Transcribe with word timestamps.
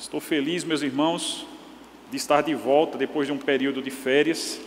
Estou 0.00 0.18
feliz, 0.18 0.64
meus 0.64 0.80
irmãos, 0.80 1.46
de 2.10 2.16
estar 2.16 2.40
de 2.40 2.54
volta 2.54 2.96
depois 2.96 3.26
de 3.26 3.34
um 3.34 3.36
período 3.36 3.82
de 3.82 3.90
férias, 3.90 4.58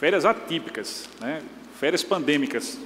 férias 0.00 0.24
atípicas, 0.24 1.06
né? 1.20 1.42
férias 1.78 2.02
pandêmicas. 2.02 2.78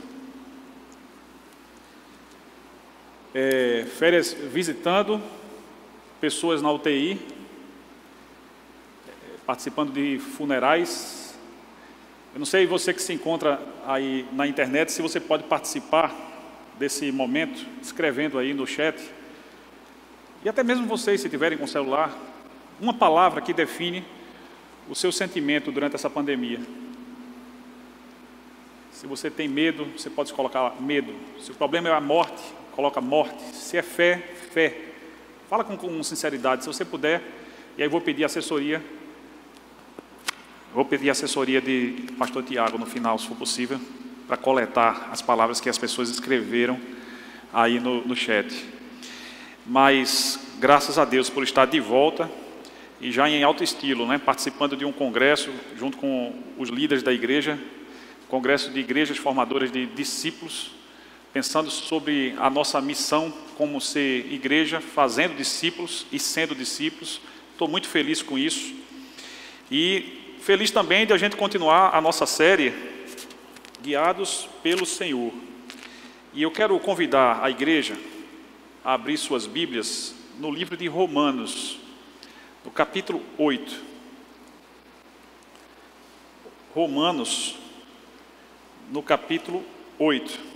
É, 3.32 3.86
férias 3.96 4.32
visitando 4.32 5.22
pessoas 6.20 6.60
na 6.60 6.72
UTI, 6.72 7.20
participando 9.46 9.92
de 9.92 10.18
funerais. 10.18 11.38
Eu 12.34 12.40
não 12.40 12.46
sei 12.46 12.66
você 12.66 12.92
que 12.92 13.00
se 13.00 13.12
encontra 13.12 13.62
aí 13.86 14.26
na 14.32 14.48
internet, 14.48 14.90
se 14.90 15.00
você 15.00 15.20
pode 15.20 15.44
participar 15.44 16.12
desse 16.76 17.12
momento, 17.12 17.64
escrevendo 17.80 18.36
aí 18.36 18.52
no 18.52 18.66
chat. 18.66 19.00
E 20.44 20.48
até 20.48 20.62
mesmo 20.62 20.86
vocês, 20.86 21.20
se 21.20 21.28
tiverem 21.28 21.56
com 21.56 21.66
celular, 21.66 22.16
uma 22.80 22.92
palavra 22.92 23.40
que 23.40 23.52
define 23.52 24.04
o 24.88 24.94
seu 24.94 25.12
sentimento 25.12 25.70
durante 25.70 25.94
essa 25.94 26.10
pandemia. 26.10 26.60
Se 28.90 29.06
você 29.06 29.30
tem 29.30 29.48
medo, 29.48 29.86
você 29.96 30.10
pode 30.10 30.32
colocar 30.32 30.74
medo. 30.80 31.14
Se 31.40 31.50
o 31.50 31.54
problema 31.54 31.88
é 31.88 31.92
a 31.92 32.00
morte, 32.00 32.42
coloca 32.72 33.00
morte. 33.00 33.42
Se 33.54 33.76
é 33.76 33.82
fé, 33.82 34.16
fé. 34.52 34.76
Fala 35.48 35.64
com, 35.64 35.76
com 35.76 36.02
sinceridade, 36.02 36.62
se 36.62 36.66
você 36.66 36.84
puder. 36.84 37.22
E 37.78 37.82
aí 37.82 37.88
vou 37.88 38.00
pedir 38.00 38.24
assessoria. 38.24 38.82
Vou 40.74 40.84
pedir 40.84 41.10
assessoria 41.10 41.60
de 41.60 42.06
pastor 42.18 42.42
Tiago 42.42 42.78
no 42.78 42.86
final, 42.86 43.18
se 43.18 43.26
for 43.26 43.36
possível, 43.36 43.80
para 44.26 44.36
coletar 44.36 45.08
as 45.12 45.20
palavras 45.20 45.60
que 45.60 45.68
as 45.68 45.78
pessoas 45.78 46.08
escreveram 46.08 46.80
aí 47.52 47.78
no, 47.78 48.04
no 48.06 48.16
chat. 48.16 48.81
Mas 49.64 50.40
graças 50.58 50.98
a 50.98 51.04
Deus 51.04 51.30
por 51.30 51.44
estar 51.44 51.66
de 51.66 51.78
volta 51.78 52.28
e 53.00 53.12
já 53.12 53.28
em 53.28 53.44
alto 53.44 53.62
estilo, 53.62 54.06
né, 54.06 54.18
participando 54.18 54.76
de 54.76 54.84
um 54.84 54.92
congresso 54.92 55.50
junto 55.76 55.96
com 55.98 56.34
os 56.58 56.68
líderes 56.68 57.02
da 57.02 57.12
igreja, 57.12 57.58
congresso 58.28 58.70
de 58.70 58.80
igrejas 58.80 59.18
formadoras 59.18 59.70
de 59.70 59.86
discípulos, 59.86 60.72
pensando 61.32 61.70
sobre 61.70 62.34
a 62.38 62.50
nossa 62.50 62.80
missão 62.80 63.32
como 63.56 63.80
ser 63.80 64.32
igreja, 64.32 64.80
fazendo 64.80 65.36
discípulos 65.36 66.06
e 66.10 66.18
sendo 66.18 66.54
discípulos. 66.54 67.20
Estou 67.52 67.68
muito 67.68 67.88
feliz 67.88 68.20
com 68.20 68.36
isso. 68.36 68.74
E 69.70 70.36
feliz 70.40 70.72
também 70.72 71.06
de 71.06 71.12
a 71.12 71.18
gente 71.18 71.36
continuar 71.36 71.94
a 71.94 72.00
nossa 72.00 72.26
série 72.26 72.74
Guiados 73.80 74.48
pelo 74.62 74.84
Senhor. 74.84 75.32
E 76.34 76.42
eu 76.42 76.50
quero 76.50 76.78
convidar 76.80 77.40
a 77.42 77.50
igreja 77.50 77.96
a 78.84 78.94
abrir 78.94 79.16
suas 79.16 79.46
Bíblias 79.46 80.14
no 80.38 80.50
livro 80.50 80.76
de 80.76 80.88
Romanos, 80.88 81.78
no 82.64 82.70
capítulo 82.70 83.22
8. 83.38 83.80
Romanos, 86.74 87.56
no 88.90 89.02
capítulo 89.02 89.64
8. 89.98 90.52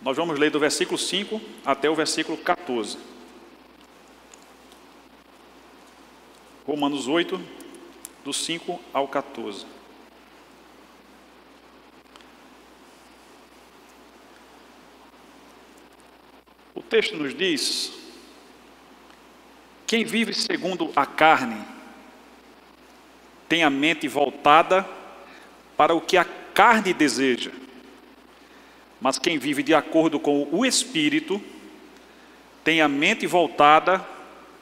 Nós 0.00 0.16
vamos 0.16 0.38
ler 0.38 0.50
do 0.50 0.60
versículo 0.60 0.96
5 0.96 1.40
até 1.66 1.90
o 1.90 1.94
versículo 1.94 2.38
14. 2.38 2.96
Romanos 6.66 7.08
8, 7.08 7.40
do 8.24 8.32
5 8.32 8.80
ao 8.92 9.08
14. 9.08 9.77
O 16.78 16.82
texto 16.82 17.16
nos 17.16 17.34
diz: 17.34 17.92
quem 19.84 20.04
vive 20.04 20.32
segundo 20.32 20.92
a 20.94 21.04
carne 21.04 21.60
tem 23.48 23.64
a 23.64 23.70
mente 23.70 24.06
voltada 24.06 24.88
para 25.76 25.92
o 25.92 26.00
que 26.00 26.16
a 26.16 26.24
carne 26.24 26.94
deseja, 26.94 27.50
mas 29.00 29.18
quem 29.18 29.38
vive 29.38 29.64
de 29.64 29.74
acordo 29.74 30.20
com 30.20 30.46
o 30.52 30.64
Espírito 30.64 31.42
tem 32.62 32.80
a 32.80 32.86
mente 32.86 33.26
voltada 33.26 34.06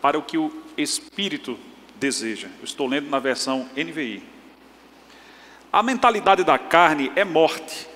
para 0.00 0.18
o 0.18 0.22
que 0.22 0.38
o 0.38 0.50
Espírito 0.74 1.58
deseja. 1.96 2.48
Eu 2.60 2.64
estou 2.64 2.86
lendo 2.86 3.10
na 3.10 3.18
versão 3.18 3.68
NVI. 3.76 4.22
A 5.70 5.82
mentalidade 5.82 6.44
da 6.44 6.58
carne 6.58 7.12
é 7.14 7.26
morte, 7.26 7.86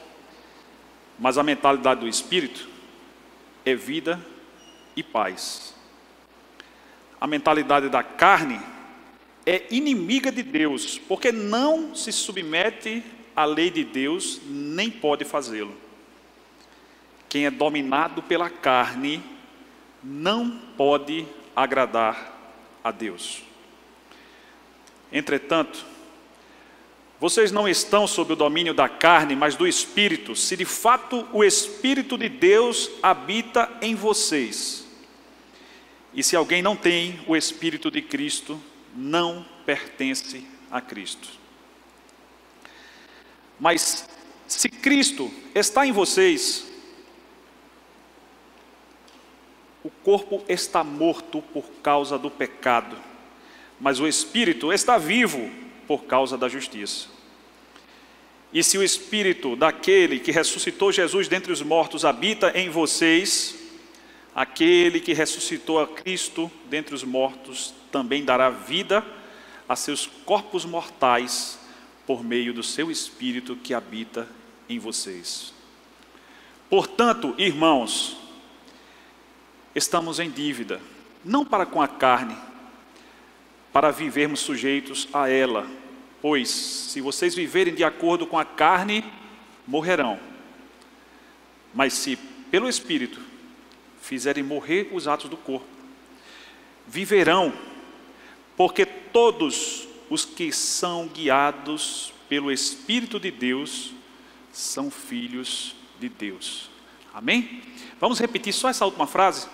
mas 1.18 1.38
a 1.38 1.42
mentalidade 1.42 2.00
do 2.00 2.08
Espírito 2.08 2.69
é 3.64 3.74
vida 3.74 4.24
e 4.96 5.02
paz. 5.02 5.74
A 7.20 7.26
mentalidade 7.26 7.88
da 7.88 8.02
carne 8.02 8.60
é 9.44 9.64
inimiga 9.70 10.30
de 10.30 10.42
Deus, 10.42 10.98
porque 10.98 11.32
não 11.32 11.94
se 11.94 12.12
submete 12.12 13.02
à 13.34 13.44
lei 13.44 13.70
de 13.70 13.84
Deus, 13.84 14.40
nem 14.46 14.90
pode 14.90 15.24
fazê-lo. 15.24 15.76
Quem 17.28 17.46
é 17.46 17.50
dominado 17.50 18.22
pela 18.22 18.50
carne 18.50 19.22
não 20.02 20.50
pode 20.76 21.26
agradar 21.54 22.36
a 22.82 22.90
Deus. 22.90 23.42
Entretanto, 25.12 25.84
vocês 27.20 27.52
não 27.52 27.68
estão 27.68 28.06
sob 28.06 28.32
o 28.32 28.36
domínio 28.36 28.72
da 28.72 28.88
carne, 28.88 29.36
mas 29.36 29.54
do 29.54 29.68
Espírito, 29.68 30.34
se 30.34 30.56
de 30.56 30.64
fato 30.64 31.28
o 31.34 31.44
Espírito 31.44 32.16
de 32.16 32.30
Deus 32.30 32.90
habita 33.02 33.70
em 33.82 33.94
vocês. 33.94 34.86
E 36.14 36.22
se 36.22 36.34
alguém 36.34 36.62
não 36.62 36.74
tem 36.74 37.20
o 37.26 37.36
Espírito 37.36 37.90
de 37.90 38.00
Cristo, 38.00 38.58
não 38.96 39.44
pertence 39.66 40.46
a 40.70 40.80
Cristo. 40.80 41.28
Mas 43.60 44.08
se 44.48 44.70
Cristo 44.70 45.30
está 45.54 45.86
em 45.86 45.92
vocês, 45.92 46.66
o 49.84 49.90
corpo 49.90 50.42
está 50.48 50.82
morto 50.82 51.42
por 51.52 51.64
causa 51.82 52.18
do 52.18 52.30
pecado, 52.30 52.96
mas 53.78 54.00
o 54.00 54.08
espírito 54.08 54.72
está 54.72 54.96
vivo 54.96 55.50
por 55.90 56.04
causa 56.04 56.38
da 56.38 56.48
justiça. 56.48 57.08
E 58.52 58.62
se 58.62 58.78
o 58.78 58.82
espírito 58.84 59.56
daquele 59.56 60.20
que 60.20 60.30
ressuscitou 60.30 60.92
Jesus 60.92 61.26
dentre 61.26 61.52
os 61.52 61.62
mortos 61.62 62.04
habita 62.04 62.56
em 62.56 62.70
vocês, 62.70 63.58
aquele 64.32 65.00
que 65.00 65.12
ressuscitou 65.12 65.80
a 65.80 65.88
Cristo 65.88 66.48
dentre 66.66 66.94
os 66.94 67.02
mortos 67.02 67.74
também 67.90 68.24
dará 68.24 68.50
vida 68.50 69.04
a 69.68 69.74
seus 69.74 70.06
corpos 70.24 70.64
mortais 70.64 71.58
por 72.06 72.22
meio 72.22 72.54
do 72.54 72.62
seu 72.62 72.88
espírito 72.88 73.56
que 73.56 73.74
habita 73.74 74.28
em 74.68 74.78
vocês. 74.78 75.52
Portanto, 76.68 77.34
irmãos, 77.36 78.16
estamos 79.74 80.20
em 80.20 80.30
dívida, 80.30 80.80
não 81.24 81.44
para 81.44 81.66
com 81.66 81.82
a 81.82 81.88
carne, 81.88 82.36
para 83.72 83.90
vivermos 83.90 84.38
sujeitos 84.38 85.08
a 85.12 85.28
ela 85.28 85.79
Pois, 86.20 86.48
se 86.48 87.00
vocês 87.00 87.34
viverem 87.34 87.74
de 87.74 87.82
acordo 87.82 88.26
com 88.26 88.38
a 88.38 88.44
carne, 88.44 89.04
morrerão. 89.66 90.18
Mas 91.74 91.94
se 91.94 92.16
pelo 92.50 92.68
Espírito 92.68 93.20
fizerem 94.02 94.42
morrer 94.42 94.90
os 94.92 95.06
atos 95.08 95.30
do 95.30 95.36
corpo, 95.36 95.66
viverão, 96.86 97.52
porque 98.56 98.84
todos 98.84 99.88
os 100.10 100.24
que 100.24 100.52
são 100.52 101.06
guiados 101.06 102.12
pelo 102.28 102.50
Espírito 102.50 103.18
de 103.18 103.30
Deus 103.30 103.92
são 104.52 104.90
filhos 104.90 105.74
de 105.98 106.08
Deus. 106.08 106.68
Amém? 107.14 107.62
Vamos 108.00 108.18
repetir 108.18 108.52
só 108.52 108.68
essa 108.68 108.84
última 108.84 109.06
frase? 109.06 109.48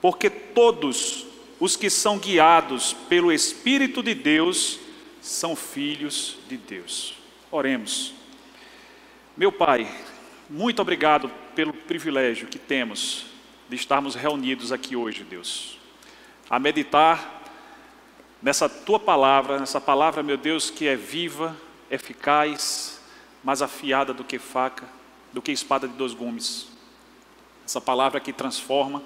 Porque 0.00 0.28
todos 0.28 1.26
os 1.60 1.76
que 1.76 1.88
são 1.88 2.18
guiados 2.18 2.94
pelo 3.08 3.32
Espírito 3.32 4.02
de 4.02 4.14
Deus 4.14 4.78
são 5.24 5.56
filhos 5.56 6.36
de 6.46 6.58
Deus. 6.58 7.14
Oremos. 7.50 8.12
Meu 9.34 9.50
Pai, 9.50 9.90
muito 10.50 10.82
obrigado 10.82 11.30
pelo 11.54 11.72
privilégio 11.72 12.46
que 12.46 12.58
temos 12.58 13.24
de 13.66 13.74
estarmos 13.74 14.14
reunidos 14.14 14.70
aqui 14.70 14.94
hoje, 14.94 15.24
Deus, 15.24 15.78
a 16.50 16.58
meditar 16.58 17.42
nessa 18.42 18.68
tua 18.68 19.00
palavra, 19.00 19.58
nessa 19.58 19.80
palavra, 19.80 20.22
meu 20.22 20.36
Deus, 20.36 20.68
que 20.68 20.86
é 20.86 20.94
viva, 20.94 21.56
eficaz, 21.90 23.00
mais 23.42 23.62
afiada 23.62 24.12
do 24.12 24.24
que 24.24 24.38
faca, 24.38 24.84
do 25.32 25.40
que 25.40 25.52
espada 25.52 25.88
de 25.88 25.94
dois 25.94 26.12
gumes. 26.12 26.68
Essa 27.64 27.80
palavra 27.80 28.20
que 28.20 28.30
transforma, 28.30 29.02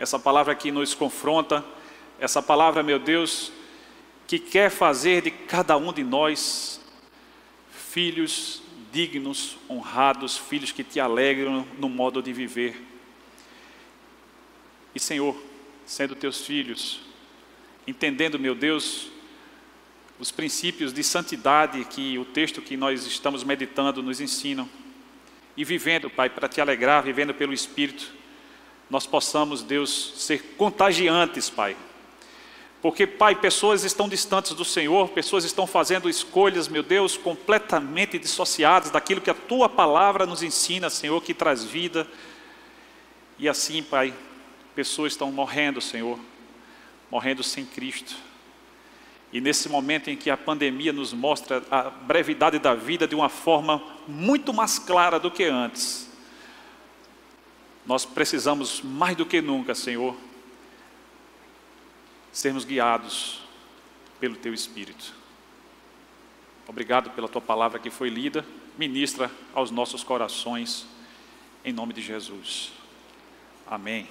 essa 0.00 0.18
palavra 0.18 0.52
que 0.56 0.72
nos 0.72 0.94
confronta, 0.94 1.64
essa 2.18 2.42
palavra, 2.42 2.82
meu 2.82 2.98
Deus, 2.98 3.52
que 4.38 4.50
quer 4.50 4.70
fazer 4.70 5.22
de 5.22 5.30
cada 5.30 5.76
um 5.76 5.92
de 5.92 6.02
nós 6.02 6.80
filhos 7.70 8.62
dignos, 8.92 9.56
honrados, 9.68 10.36
filhos 10.36 10.72
que 10.72 10.84
te 10.84 11.00
alegram 11.00 11.66
no 11.78 11.88
modo 11.88 12.22
de 12.22 12.32
viver. 12.32 12.80
E 14.94 15.00
Senhor, 15.00 15.36
sendo 15.84 16.14
teus 16.14 16.44
filhos, 16.44 17.00
entendendo, 17.86 18.38
meu 18.38 18.54
Deus, 18.54 19.08
os 20.18 20.30
princípios 20.30 20.92
de 20.92 21.02
santidade 21.02 21.84
que 21.84 22.18
o 22.18 22.24
texto 22.24 22.62
que 22.62 22.76
nós 22.76 23.04
estamos 23.04 23.42
meditando 23.42 24.02
nos 24.02 24.20
ensina, 24.20 24.68
e 25.56 25.64
vivendo, 25.64 26.10
Pai, 26.10 26.28
para 26.28 26.48
te 26.48 26.60
alegrar, 26.60 27.04
vivendo 27.04 27.34
pelo 27.34 27.52
Espírito, 27.52 28.12
nós 28.90 29.06
possamos, 29.06 29.62
Deus, 29.62 30.14
ser 30.16 30.54
contagiantes, 30.56 31.48
Pai. 31.48 31.76
Porque, 32.84 33.06
Pai, 33.06 33.34
pessoas 33.34 33.82
estão 33.82 34.06
distantes 34.06 34.52
do 34.52 34.62
Senhor, 34.62 35.08
pessoas 35.08 35.42
estão 35.42 35.66
fazendo 35.66 36.06
escolhas, 36.06 36.68
meu 36.68 36.82
Deus, 36.82 37.16
completamente 37.16 38.18
dissociadas 38.18 38.90
daquilo 38.90 39.22
que 39.22 39.30
a 39.30 39.34
Tua 39.34 39.70
palavra 39.70 40.26
nos 40.26 40.42
ensina, 40.42 40.90
Senhor, 40.90 41.18
que 41.22 41.32
traz 41.32 41.64
vida. 41.64 42.06
E 43.38 43.48
assim, 43.48 43.82
Pai, 43.82 44.12
pessoas 44.74 45.14
estão 45.14 45.32
morrendo, 45.32 45.80
Senhor, 45.80 46.18
morrendo 47.10 47.42
sem 47.42 47.64
Cristo. 47.64 48.16
E 49.32 49.40
nesse 49.40 49.66
momento 49.70 50.10
em 50.10 50.16
que 50.18 50.28
a 50.28 50.36
pandemia 50.36 50.92
nos 50.92 51.14
mostra 51.14 51.62
a 51.70 51.84
brevidade 51.84 52.58
da 52.58 52.74
vida 52.74 53.08
de 53.08 53.14
uma 53.14 53.30
forma 53.30 53.82
muito 54.06 54.52
mais 54.52 54.78
clara 54.78 55.18
do 55.18 55.30
que 55.30 55.44
antes, 55.44 56.06
nós 57.86 58.04
precisamos 58.04 58.82
mais 58.82 59.16
do 59.16 59.24
que 59.24 59.40
nunca, 59.40 59.74
Senhor, 59.74 60.14
sermos 62.34 62.64
guiados 62.64 63.38
pelo 64.18 64.34
Teu 64.34 64.52
Espírito. 64.52 65.14
Obrigado 66.66 67.10
pela 67.10 67.28
Tua 67.28 67.40
palavra 67.40 67.78
que 67.78 67.90
foi 67.90 68.08
lida, 68.08 68.44
ministra 68.76 69.30
aos 69.54 69.70
nossos 69.70 70.02
corações, 70.02 70.84
em 71.64 71.72
nome 71.72 71.94
de 71.94 72.02
Jesus. 72.02 72.72
Amém. 73.64 74.08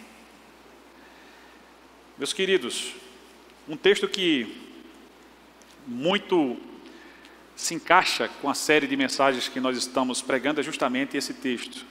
Meus 2.18 2.32
queridos, 2.32 2.94
um 3.68 3.76
texto 3.76 4.08
que 4.08 4.72
muito 5.86 6.56
se 7.58 7.76
encaixa 7.76 8.30
com 8.42 8.50
a 8.50 8.54
série 8.54 8.88
de 8.88 8.96
mensagens 8.96 9.50
que 9.50 9.60
nós 9.60 9.78
estamos 9.78 10.22
pregando 10.22 10.62
é 10.62 10.64
justamente 10.64 11.18
esse 11.18 11.34
texto. 11.34 11.86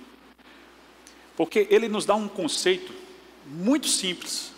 Porque 1.36 1.66
ele 1.68 1.88
nos 1.88 2.06
dá 2.06 2.14
um 2.14 2.26
conceito 2.26 2.94
muito 3.46 3.86
simples 3.86 4.51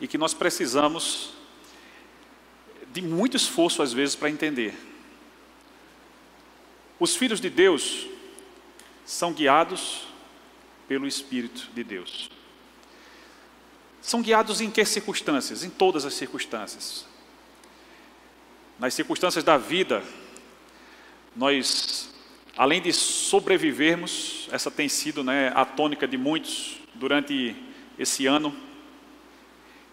e 0.00 0.06
que 0.06 0.18
nós 0.18 0.34
precisamos 0.34 1.30
de 2.92 3.02
muito 3.02 3.36
esforço 3.36 3.82
às 3.82 3.92
vezes 3.92 4.14
para 4.14 4.30
entender. 4.30 4.74
Os 6.98 7.14
filhos 7.14 7.40
de 7.40 7.50
Deus 7.50 8.06
são 9.04 9.32
guiados 9.32 10.02
pelo 10.88 11.06
Espírito 11.06 11.68
de 11.74 11.84
Deus. 11.84 12.30
São 14.00 14.22
guiados 14.22 14.60
em 14.60 14.70
que 14.70 14.84
circunstâncias? 14.84 15.64
Em 15.64 15.70
todas 15.70 16.04
as 16.04 16.14
circunstâncias. 16.14 17.06
Nas 18.78 18.94
circunstâncias 18.94 19.42
da 19.42 19.58
vida, 19.58 20.02
nós 21.34 22.06
Além 22.56 22.80
de 22.80 22.90
sobrevivermos, 22.90 24.48
essa 24.50 24.70
tem 24.70 24.88
sido 24.88 25.22
né, 25.22 25.52
a 25.54 25.66
tônica 25.66 26.08
de 26.08 26.16
muitos 26.16 26.78
durante 26.94 27.54
esse 27.98 28.26
ano, 28.26 28.56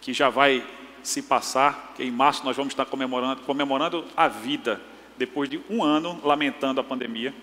que 0.04 0.14
já 0.14 0.30
vai 0.30 0.68
se 1.02 1.22
passar, 1.22 1.94
que 1.96 2.04
em 2.04 2.12
março 2.12 2.44
nós 2.44 2.58
vamos 2.58 2.74
estar 2.74 2.86
comemorando, 2.86 3.42
comemorando 3.44 4.06
a 4.18 4.28
vida, 4.28 4.82
depois 5.18 5.50
de 5.50 5.62
um 5.70 5.82
ano 5.82 6.20
lamentando 6.22 6.82
a 6.82 6.84
pandemia. 6.84 7.34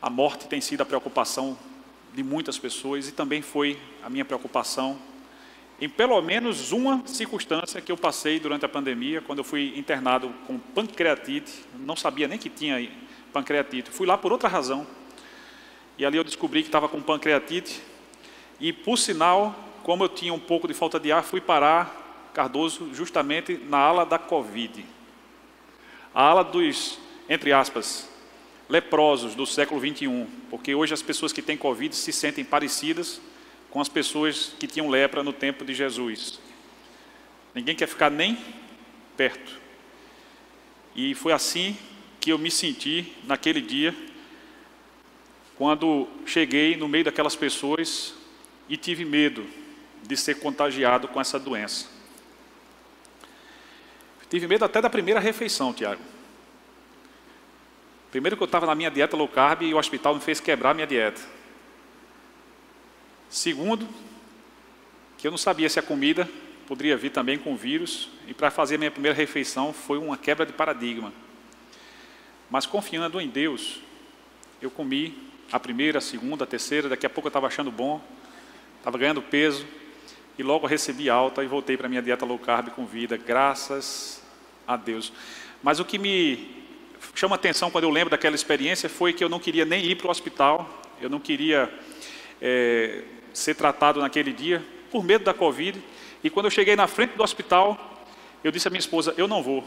A 0.00 0.10
morte 0.10 0.46
tem 0.46 0.60
sido 0.60 0.82
a 0.82 0.84
preocupação 0.84 1.58
de 2.12 2.22
muitas 2.22 2.58
pessoas 2.58 3.08
e 3.08 3.12
também 3.12 3.40
foi 3.40 3.78
a 4.02 4.10
minha 4.10 4.26
preocupação 4.26 4.98
em 5.80 5.88
pelo 5.88 6.20
menos 6.20 6.70
uma 6.70 7.02
circunstância 7.06 7.80
que 7.80 7.90
eu 7.90 7.96
passei 7.96 8.38
durante 8.38 8.64
a 8.64 8.68
pandemia, 8.68 9.22
quando 9.22 9.38
eu 9.38 9.44
fui 9.44 9.72
internado 9.76 10.28
com 10.46 10.58
pancreatite, 10.58 11.64
não 11.80 11.96
sabia 11.96 12.28
nem 12.28 12.38
que 12.38 12.50
tinha 12.50 12.90
pancreatite, 13.32 13.90
fui 13.90 14.06
lá 14.06 14.16
por 14.16 14.30
outra 14.30 14.48
razão, 14.48 14.86
e 15.98 16.04
ali 16.04 16.16
eu 16.16 16.22
descobri 16.22 16.62
que 16.62 16.68
estava 16.68 16.88
com 16.88 17.02
pancreatite, 17.02 17.82
e 18.60 18.72
por 18.72 18.96
sinal, 18.96 19.54
como 19.82 20.04
eu 20.04 20.08
tinha 20.08 20.32
um 20.32 20.38
pouco 20.38 20.68
de 20.68 20.74
falta 20.74 20.98
de 20.98 21.12
ar, 21.12 21.22
fui 21.22 21.40
parar, 21.40 22.02
Cardoso, 22.32 22.92
justamente 22.92 23.56
na 23.68 23.78
ala 23.78 24.04
da 24.04 24.18
Covid. 24.18 24.84
A 26.12 26.22
ala 26.22 26.42
dos, 26.42 26.98
entre 27.28 27.52
aspas, 27.52 28.08
leprosos 28.68 29.34
do 29.34 29.46
século 29.46 29.80
21, 29.80 30.26
porque 30.50 30.74
hoje 30.74 30.94
as 30.94 31.02
pessoas 31.02 31.32
que 31.32 31.42
têm 31.42 31.56
Covid 31.56 31.94
se 31.94 32.12
sentem 32.12 32.44
parecidas 32.44 33.20
com 33.70 33.80
as 33.80 33.88
pessoas 33.88 34.54
que 34.58 34.66
tinham 34.66 34.88
lepra 34.88 35.22
no 35.22 35.32
tempo 35.32 35.64
de 35.64 35.74
Jesus. 35.74 36.40
Ninguém 37.54 37.76
quer 37.76 37.86
ficar 37.86 38.10
nem 38.10 38.36
perto. 39.16 39.60
E 40.94 41.14
foi 41.14 41.32
assim 41.32 41.76
que 42.20 42.30
eu 42.30 42.38
me 42.38 42.50
senti 42.50 43.12
naquele 43.24 43.60
dia, 43.60 43.94
quando 45.56 46.08
cheguei 46.26 46.76
no 46.76 46.88
meio 46.88 47.04
daquelas 47.04 47.36
pessoas 47.36 48.14
e 48.68 48.76
tive 48.76 49.04
medo 49.04 49.46
de 50.02 50.16
ser 50.16 50.36
contagiado 50.36 51.08
com 51.08 51.20
essa 51.20 51.38
doença. 51.38 51.86
Tive 54.28 54.48
medo 54.48 54.64
até 54.64 54.80
da 54.80 54.90
primeira 54.90 55.20
refeição, 55.20 55.72
Tiago. 55.72 56.02
Primeiro 58.10 58.36
que 58.36 58.42
eu 58.42 58.46
estava 58.46 58.66
na 58.66 58.74
minha 58.74 58.90
dieta 58.90 59.16
low 59.16 59.28
carb 59.28 59.62
e 59.62 59.74
o 59.74 59.76
hospital 59.76 60.14
me 60.14 60.20
fez 60.20 60.40
quebrar 60.40 60.74
minha 60.74 60.86
dieta. 60.86 61.20
Segundo, 63.28 63.88
que 65.18 65.26
eu 65.26 65.30
não 65.30 65.38
sabia 65.38 65.68
se 65.68 65.78
a 65.78 65.82
comida 65.82 66.28
poderia 66.66 66.96
vir 66.96 67.10
também 67.10 67.38
com 67.38 67.56
vírus, 67.56 68.08
e 68.26 68.34
para 68.34 68.50
fazer 68.50 68.78
minha 68.78 68.90
primeira 68.90 69.16
refeição 69.16 69.72
foi 69.72 69.98
uma 69.98 70.16
quebra 70.16 70.46
de 70.46 70.52
paradigma. 70.52 71.12
Mas 72.50 72.66
confiando 72.66 73.20
em 73.20 73.28
Deus, 73.28 73.80
eu 74.60 74.70
comi 74.70 75.16
a 75.52 75.60
primeira, 75.60 75.98
a 75.98 76.00
segunda, 76.00 76.44
a 76.44 76.46
terceira, 76.46 76.88
daqui 76.88 77.06
a 77.06 77.10
pouco 77.10 77.26
eu 77.26 77.30
estava 77.30 77.46
achando 77.46 77.70
bom, 77.70 78.02
estava 78.84 78.98
ganhando 78.98 79.22
peso, 79.22 79.66
e 80.38 80.42
logo 80.42 80.66
recebi 80.66 81.08
alta 81.08 81.42
e 81.42 81.46
voltei 81.46 81.74
para 81.74 81.88
minha 81.88 82.02
dieta 82.02 82.26
low 82.26 82.38
carb 82.38 82.68
com 82.68 82.84
vida, 82.84 83.16
graças 83.16 84.22
a 84.66 84.76
Deus. 84.76 85.10
Mas 85.62 85.80
o 85.80 85.86
que 85.86 85.98
me 85.98 86.50
chama 87.14 87.34
atenção 87.34 87.70
quando 87.70 87.84
eu 87.84 87.90
lembro 87.90 88.10
daquela 88.10 88.34
experiência 88.34 88.90
foi 88.90 89.14
que 89.14 89.24
eu 89.24 89.28
não 89.30 89.40
queria 89.40 89.64
nem 89.64 89.82
ir 89.86 89.94
para 89.94 90.08
o 90.08 90.10
hospital, 90.10 90.82
eu 91.00 91.08
não 91.08 91.18
queria 91.18 91.72
é, 92.42 93.04
ser 93.32 93.54
tratado 93.54 94.02
naquele 94.02 94.34
dia, 94.34 94.62
por 94.90 95.02
medo 95.02 95.24
da 95.24 95.32
Covid. 95.32 95.82
E 96.22 96.28
quando 96.28 96.44
eu 96.44 96.50
cheguei 96.50 96.76
na 96.76 96.86
frente 96.86 97.12
do 97.16 97.22
hospital, 97.22 98.04
eu 98.44 98.52
disse 98.52 98.68
à 98.68 98.70
minha 98.70 98.80
esposa: 98.80 99.14
Eu 99.16 99.26
não 99.26 99.42
vou. 99.42 99.64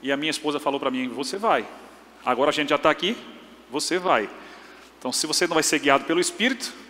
E 0.00 0.12
a 0.12 0.16
minha 0.16 0.30
esposa 0.30 0.60
falou 0.60 0.78
para 0.78 0.90
mim: 0.90 1.08
Você 1.08 1.36
vai. 1.36 1.66
Agora 2.24 2.50
a 2.50 2.52
gente 2.52 2.68
já 2.68 2.76
está 2.76 2.90
aqui, 2.90 3.16
você 3.68 3.98
vai. 3.98 4.30
Então, 5.00 5.10
se 5.10 5.26
você 5.26 5.48
não 5.48 5.54
vai 5.54 5.64
ser 5.64 5.80
guiado 5.80 6.04
pelo 6.04 6.20
Espírito, 6.20 6.83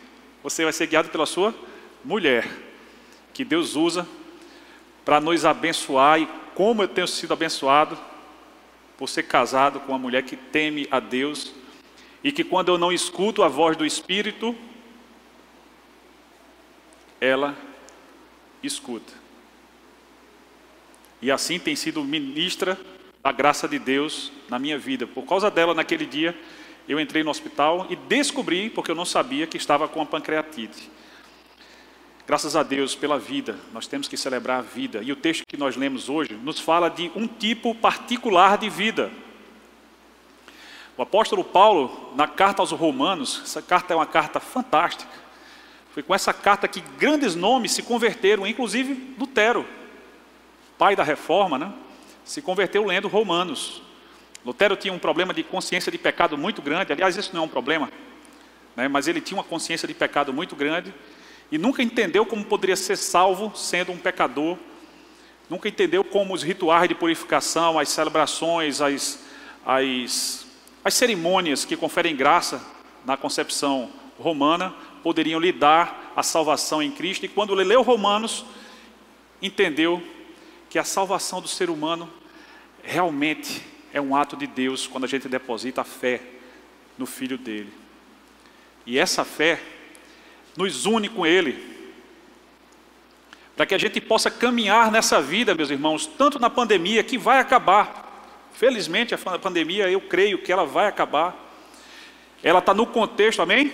você 0.44 0.62
vai 0.62 0.74
ser 0.74 0.86
guiado 0.86 1.08
pela 1.08 1.24
sua 1.24 1.54
mulher, 2.04 2.46
que 3.32 3.46
Deus 3.46 3.76
usa 3.76 4.06
para 5.02 5.18
nos 5.18 5.42
abençoar. 5.46 6.20
E 6.20 6.28
como 6.54 6.82
eu 6.82 6.88
tenho 6.88 7.08
sido 7.08 7.32
abençoado 7.32 7.98
por 8.98 9.08
ser 9.08 9.22
casado 9.22 9.80
com 9.80 9.92
uma 9.92 9.98
mulher 9.98 10.22
que 10.22 10.36
teme 10.36 10.86
a 10.90 11.00
Deus 11.00 11.54
e 12.22 12.30
que 12.30 12.44
quando 12.44 12.68
eu 12.68 12.76
não 12.76 12.92
escuto 12.92 13.42
a 13.42 13.48
voz 13.48 13.74
do 13.74 13.86
Espírito, 13.86 14.54
ela 17.18 17.56
escuta. 18.62 19.14
E 21.22 21.30
assim 21.30 21.58
tem 21.58 21.74
sido 21.74 22.04
ministra 22.04 22.78
da 23.22 23.32
graça 23.32 23.66
de 23.66 23.78
Deus 23.78 24.30
na 24.50 24.58
minha 24.58 24.78
vida. 24.78 25.06
Por 25.06 25.24
causa 25.24 25.50
dela, 25.50 25.72
naquele 25.72 26.04
dia, 26.04 26.38
eu 26.88 27.00
entrei 27.00 27.22
no 27.22 27.30
hospital 27.30 27.86
e 27.88 27.96
descobri, 27.96 28.68
porque 28.70 28.90
eu 28.90 28.94
não 28.94 29.04
sabia, 29.04 29.46
que 29.46 29.56
estava 29.56 29.88
com 29.88 30.00
a 30.00 30.06
pancreatite. 30.06 30.90
Graças 32.26 32.56
a 32.56 32.62
Deus 32.62 32.94
pela 32.94 33.18
vida, 33.18 33.58
nós 33.72 33.86
temos 33.86 34.08
que 34.08 34.16
celebrar 34.16 34.58
a 34.58 34.62
vida. 34.62 35.00
E 35.02 35.12
o 35.12 35.16
texto 35.16 35.44
que 35.46 35.56
nós 35.56 35.76
lemos 35.76 36.08
hoje 36.08 36.34
nos 36.34 36.58
fala 36.58 36.88
de 36.88 37.10
um 37.14 37.26
tipo 37.26 37.74
particular 37.74 38.56
de 38.56 38.70
vida. 38.70 39.10
O 40.96 41.02
apóstolo 41.02 41.44
Paulo, 41.44 42.12
na 42.14 42.26
carta 42.26 42.62
aos 42.62 42.70
Romanos, 42.70 43.40
essa 43.42 43.60
carta 43.60 43.92
é 43.92 43.96
uma 43.96 44.06
carta 44.06 44.40
fantástica. 44.40 45.10
Foi 45.92 46.02
com 46.02 46.14
essa 46.14 46.32
carta 46.32 46.66
que 46.66 46.80
grandes 46.98 47.34
nomes 47.34 47.72
se 47.72 47.82
converteram, 47.82 48.46
inclusive 48.46 49.14
Lutero, 49.18 49.66
pai 50.78 50.96
da 50.96 51.02
reforma, 51.02 51.58
né? 51.58 51.72
se 52.24 52.40
converteu 52.40 52.84
lendo 52.84 53.06
Romanos. 53.06 53.82
Lutero 54.44 54.76
tinha 54.76 54.92
um 54.92 54.98
problema 54.98 55.32
de 55.32 55.42
consciência 55.42 55.90
de 55.90 55.98
pecado 55.98 56.36
muito 56.36 56.60
grande, 56.60 56.92
aliás, 56.92 57.16
isso 57.16 57.30
não 57.32 57.42
é 57.42 57.44
um 57.44 57.48
problema, 57.48 57.90
né? 58.76 58.88
mas 58.88 59.08
ele 59.08 59.20
tinha 59.20 59.38
uma 59.38 59.44
consciência 59.44 59.88
de 59.88 59.94
pecado 59.94 60.32
muito 60.32 60.54
grande 60.54 60.92
e 61.50 61.58
nunca 61.58 61.82
entendeu 61.82 62.26
como 62.26 62.44
poderia 62.44 62.76
ser 62.76 62.96
salvo 62.96 63.56
sendo 63.56 63.92
um 63.92 63.98
pecador 63.98 64.58
nunca 65.48 65.68
entendeu 65.68 66.02
como 66.02 66.34
os 66.34 66.42
rituais 66.42 66.88
de 66.88 66.94
purificação, 66.94 67.78
as 67.78 67.88
celebrações, 67.88 68.80
as, 68.80 69.22
as, 69.64 70.46
as 70.84 70.94
cerimônias 70.94 71.64
que 71.64 71.76
conferem 71.76 72.16
graça 72.16 72.64
na 73.04 73.16
concepção 73.16 73.90
romana 74.18 74.74
poderiam 75.02 75.40
lhe 75.40 75.52
dar 75.52 76.12
a 76.16 76.22
salvação 76.22 76.82
em 76.82 76.90
Cristo. 76.90 77.26
E 77.26 77.28
quando 77.28 77.52
ele 77.52 77.64
leu 77.64 77.82
Romanos, 77.82 78.44
entendeu 79.42 80.02
que 80.70 80.78
a 80.78 80.84
salvação 80.84 81.40
do 81.40 81.48
ser 81.48 81.68
humano 81.68 82.08
realmente 82.82 83.62
é 83.94 84.00
um 84.00 84.16
ato 84.16 84.36
de 84.36 84.48
Deus 84.48 84.88
quando 84.88 85.04
a 85.04 85.06
gente 85.06 85.28
deposita 85.28 85.82
a 85.82 85.84
fé 85.84 86.20
no 86.98 87.06
Filho 87.06 87.38
dele. 87.38 87.72
E 88.84 88.98
essa 88.98 89.24
fé 89.24 89.60
nos 90.56 90.84
une 90.84 91.08
com 91.08 91.24
Ele, 91.24 91.56
para 93.54 93.64
que 93.64 93.74
a 93.74 93.78
gente 93.78 94.00
possa 94.00 94.32
caminhar 94.32 94.90
nessa 94.90 95.22
vida, 95.22 95.54
meus 95.54 95.70
irmãos, 95.70 96.06
tanto 96.06 96.40
na 96.40 96.50
pandemia 96.50 97.04
que 97.04 97.16
vai 97.16 97.38
acabar. 97.38 98.02
Felizmente 98.52 99.14
a 99.14 99.18
pandemia, 99.38 99.88
eu 99.88 100.00
creio 100.00 100.38
que 100.38 100.50
ela 100.50 100.66
vai 100.66 100.88
acabar. 100.88 101.36
Ela 102.42 102.58
está 102.58 102.74
no 102.74 102.86
contexto, 102.86 103.42
amém? 103.42 103.72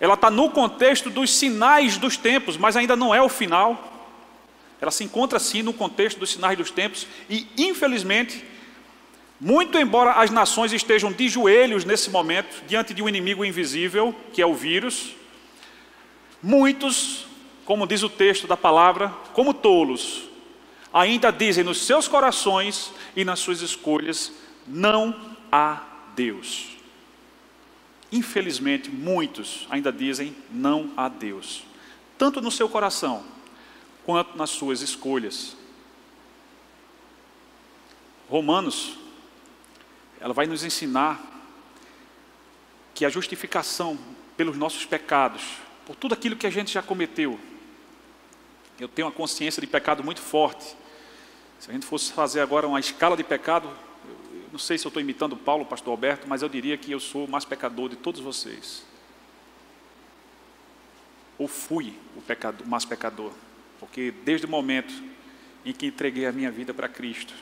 Ela 0.00 0.14
está 0.14 0.32
no 0.32 0.50
contexto 0.50 1.10
dos 1.10 1.32
sinais 1.32 1.96
dos 1.96 2.16
tempos, 2.16 2.56
mas 2.56 2.76
ainda 2.76 2.96
não 2.96 3.14
é 3.14 3.22
o 3.22 3.28
final. 3.28 4.10
Ela 4.80 4.90
se 4.90 5.04
encontra 5.04 5.38
sim 5.38 5.62
no 5.62 5.72
contexto 5.72 6.18
dos 6.18 6.30
sinais 6.30 6.58
dos 6.58 6.72
tempos 6.72 7.06
e, 7.30 7.46
infelizmente, 7.56 8.44
muito 9.40 9.78
embora 9.78 10.12
as 10.12 10.30
nações 10.30 10.72
estejam 10.72 11.12
de 11.12 11.28
joelhos 11.28 11.84
nesse 11.84 12.10
momento, 12.10 12.64
diante 12.66 12.92
de 12.92 13.02
um 13.02 13.08
inimigo 13.08 13.44
invisível, 13.44 14.14
que 14.32 14.42
é 14.42 14.46
o 14.46 14.54
vírus, 14.54 15.14
muitos, 16.42 17.26
como 17.64 17.86
diz 17.86 18.02
o 18.02 18.08
texto 18.08 18.46
da 18.46 18.56
palavra, 18.56 19.08
como 19.32 19.54
tolos, 19.54 20.24
ainda 20.92 21.30
dizem 21.30 21.62
nos 21.62 21.82
seus 21.82 22.08
corações 22.08 22.92
e 23.14 23.24
nas 23.24 23.38
suas 23.38 23.60
escolhas: 23.60 24.32
não 24.66 25.14
há 25.52 25.82
Deus. 26.16 26.76
Infelizmente, 28.10 28.90
muitos 28.90 29.66
ainda 29.70 29.92
dizem 29.92 30.34
não 30.50 30.90
há 30.96 31.08
Deus, 31.08 31.62
tanto 32.16 32.40
no 32.40 32.50
seu 32.50 32.68
coração 32.68 33.22
quanto 34.04 34.36
nas 34.36 34.50
suas 34.50 34.80
escolhas. 34.80 35.56
Romanos, 38.28 38.98
ela 40.20 40.34
vai 40.34 40.46
nos 40.46 40.64
ensinar 40.64 41.20
que 42.94 43.04
a 43.04 43.08
justificação 43.08 43.98
pelos 44.36 44.56
nossos 44.56 44.84
pecados, 44.84 45.42
por 45.86 45.96
tudo 45.96 46.14
aquilo 46.14 46.36
que 46.36 46.46
a 46.46 46.50
gente 46.50 46.72
já 46.72 46.82
cometeu, 46.82 47.38
eu 48.78 48.88
tenho 48.88 49.06
uma 49.06 49.14
consciência 49.14 49.60
de 49.60 49.66
pecado 49.66 50.04
muito 50.04 50.20
forte. 50.20 50.76
Se 51.58 51.68
a 51.70 51.72
gente 51.72 51.86
fosse 51.86 52.12
fazer 52.12 52.40
agora 52.40 52.66
uma 52.66 52.78
escala 52.78 53.16
de 53.16 53.24
pecado, 53.24 53.68
não 54.52 54.58
sei 54.58 54.78
se 54.78 54.86
eu 54.86 54.88
estou 54.88 55.00
imitando 55.00 55.36
Paulo, 55.36 55.64
pastor 55.64 55.92
Alberto, 55.92 56.28
mas 56.28 56.42
eu 56.42 56.48
diria 56.48 56.76
que 56.76 56.92
eu 56.92 57.00
sou 57.00 57.24
o 57.24 57.30
mais 57.30 57.44
pecador 57.44 57.88
de 57.88 57.96
todos 57.96 58.20
vocês. 58.20 58.84
Ou 61.36 61.48
fui 61.48 61.94
o, 62.16 62.20
o 62.20 62.68
mais 62.68 62.84
pecador. 62.84 63.32
Porque 63.78 64.12
desde 64.24 64.46
o 64.46 64.48
momento 64.48 64.92
em 65.64 65.72
que 65.72 65.86
entreguei 65.86 66.26
a 66.26 66.32
minha 66.32 66.50
vida 66.50 66.72
para 66.72 66.88
Cristo, 66.88 67.34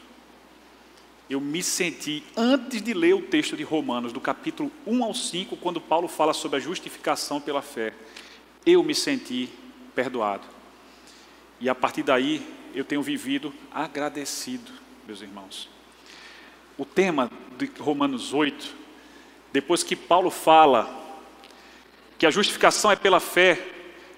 eu 1.28 1.40
me 1.40 1.62
senti, 1.62 2.22
antes 2.36 2.80
de 2.80 2.94
ler 2.94 3.14
o 3.14 3.22
texto 3.22 3.56
de 3.56 3.64
Romanos, 3.64 4.12
do 4.12 4.20
capítulo 4.20 4.70
1 4.86 5.04
ao 5.04 5.12
5, 5.12 5.56
quando 5.56 5.80
Paulo 5.80 6.06
fala 6.06 6.32
sobre 6.32 6.58
a 6.58 6.60
justificação 6.60 7.40
pela 7.40 7.60
fé, 7.60 7.92
eu 8.64 8.82
me 8.82 8.94
senti 8.94 9.48
perdoado. 9.94 10.46
E 11.60 11.68
a 11.68 11.74
partir 11.74 12.04
daí, 12.04 12.46
eu 12.74 12.84
tenho 12.84 13.02
vivido 13.02 13.52
agradecido, 13.72 14.70
meus 15.06 15.20
irmãos. 15.20 15.68
O 16.78 16.84
tema 16.84 17.30
de 17.58 17.70
Romanos 17.80 18.32
8, 18.32 18.74
depois 19.52 19.82
que 19.82 19.96
Paulo 19.96 20.30
fala 20.30 21.04
que 22.18 22.26
a 22.26 22.30
justificação 22.30 22.90
é 22.90 22.96
pela 22.96 23.18
fé, 23.18 23.66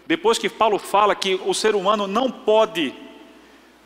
depois 0.07 0.39
que 0.39 0.49
Paulo 0.49 0.79
fala 0.79 1.15
que 1.15 1.37
o 1.47 1.55
ser 1.55 1.75
humano 1.75 2.07
não 2.07 2.31
pode, 2.31 2.95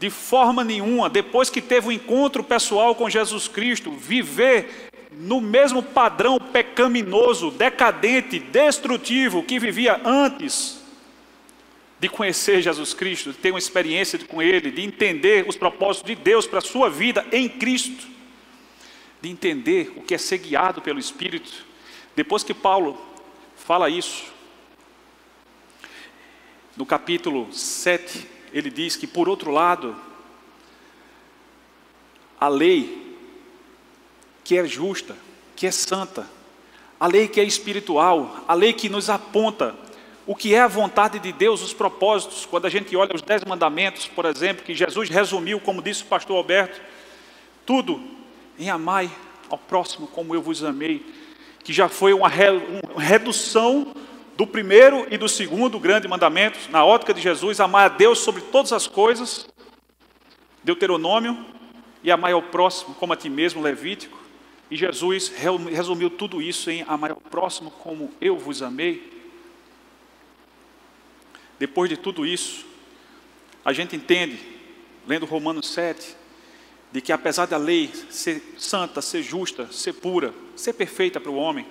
de 0.03 0.11
forma 0.11 0.65
nenhuma, 0.65 1.09
depois 1.09 1.49
que 1.49 1.63
teve 1.63 1.87
um 1.87 1.93
encontro 1.93 2.43
pessoal 2.43 2.93
com 2.93 3.09
Jesus 3.09 3.47
Cristo, 3.47 3.93
viver 3.93 4.91
no 5.13 5.41
mesmo 5.41 5.81
padrão 5.81 6.41
pecaminoso, 6.41 7.53
decadente, 7.53 8.41
destrutivo 8.41 9.45
que 9.45 9.61
vivia 9.61 10.01
antes 10.05 10.83
de 12.01 12.09
conhecer 12.09 12.61
Jesus 12.61 12.93
Cristo, 12.93 13.31
de 13.31 13.39
ter 13.39 13.53
uma 13.53 13.61
experiência 13.61 14.19
com 14.19 14.43
Ele, 14.43 14.73
de 14.73 14.83
entender 14.83 15.49
os 15.49 15.57
propósitos 15.57 16.09
de 16.09 16.21
Deus 16.21 16.49
para 16.49 16.59
a 16.59 16.63
sua 16.63 16.91
vida 16.91 17.25
em 17.31 17.49
Cristo, 17.49 18.05
de 19.21 19.31
entender 19.31 19.93
o 19.95 20.03
que 20.03 20.17
é 20.17 20.19
ser 20.19 20.39
guiado 20.39 20.83
pelo 20.83 20.99
Espírito. 20.99 21.65
Depois 22.17 22.43
que 22.43 22.53
Paulo 22.53 23.01
fala 23.55 23.89
isso, 23.89 24.25
no 26.77 26.85
capítulo 26.85 27.53
7, 27.53 28.42
ele 28.53 28.71
diz 28.71 28.97
que, 28.97 29.07
por 29.07 29.29
outro 29.29 29.51
lado, 29.51 29.97
a 32.39 32.49
lei 32.49 33.17
que 34.45 34.59
é 34.59 34.67
justa, 34.67 35.17
que 35.57 35.67
é 35.67 35.71
santa, 35.71 36.29
a 36.99 37.07
lei 37.07 37.29
que 37.29 37.41
é 37.41 37.45
espiritual, 37.45 38.45
a 38.47 38.55
lei 38.55 38.73
que 38.73 38.89
nos 38.89 39.09
aponta 39.09 39.75
o 40.27 40.37
que 40.37 40.55
é 40.55 40.61
a 40.61 40.69
vontade 40.69 41.19
de 41.19 41.33
Deus, 41.33 41.63
os 41.63 41.73
propósitos, 41.73 42.47
quando 42.47 42.67
a 42.67 42.71
gente 42.71 42.95
olha 42.95 43.15
os 43.15 43.23
dez 43.23 43.45
mandamentos, 43.45 44.07
por 44.07 44.25
exemplo, 44.25 44.65
que 44.65 44.75
Jesus 44.75 45.09
resumiu, 45.09 45.59
como 45.59 45.83
disse 45.83 46.03
o 46.03 46.07
pastor 46.07 46.37
Alberto, 46.37 46.81
tudo 47.67 48.01
em 48.59 48.71
amai 48.71 49.11
ao 49.49 49.59
próximo 49.59 50.07
como 50.07 50.35
eu 50.35 50.41
vos 50.41 50.63
amei, 50.63 51.05
que 51.65 51.73
já 51.73 51.89
foi 51.89 52.13
uma, 52.13 52.29
redução 52.97 53.95
do 54.43 54.47
primeiro 54.47 55.07
e 55.09 55.17
do 55.17 55.29
segundo 55.29 55.79
grande 55.79 56.09
mandamento, 56.09 56.59
na 56.69 56.85
ótica 56.85 57.15
de 57.15 57.21
Jesus, 57.21 57.61
amar 57.61 57.85
a 57.85 57.95
Deus 57.95 58.19
sobre 58.19 58.41
todas 58.41 58.73
as 58.73 58.89
coisas, 58.89 59.47
Deuteronômio, 60.65 61.47
e 62.03 62.11
amar 62.11 62.33
ao 62.33 62.43
próximo 62.43 62.93
como 62.97 63.13
a 63.13 63.17
ti 63.17 63.31
mesmo, 63.31 63.63
Levítico, 63.63 64.19
e 64.69 64.77
Jesus 64.77 65.29
resumiu 65.71 66.11
tudo 66.11 66.43
isso 66.43 66.69
em 66.73 66.85
amar 66.89 67.13
ao 67.13 67.19
próximo 67.19 67.71
como 67.71 68.13
eu 68.21 68.37
vos 68.37 68.63
amei. 68.63 69.13
Depois 71.57 71.89
de 71.89 71.97
tudo 71.97 72.27
isso, 72.27 72.67
a 73.65 73.73
gente 73.73 73.95
entende, 73.95 74.41
lendo 75.07 75.25
Romanos 75.25 75.73
7, 75.73 76.17
de 76.91 77.01
que 77.01 77.13
apesar 77.13 77.47
da 77.47 77.57
lei 77.57 77.93
ser 78.11 78.43
santa, 78.59 79.01
ser 79.01 79.23
justa, 79.23 79.71
ser 79.71 79.93
pura, 79.93 80.35
ser 80.57 80.73
perfeita 80.73 81.21
para 81.21 81.31
o 81.31 81.37
homem, 81.37 81.65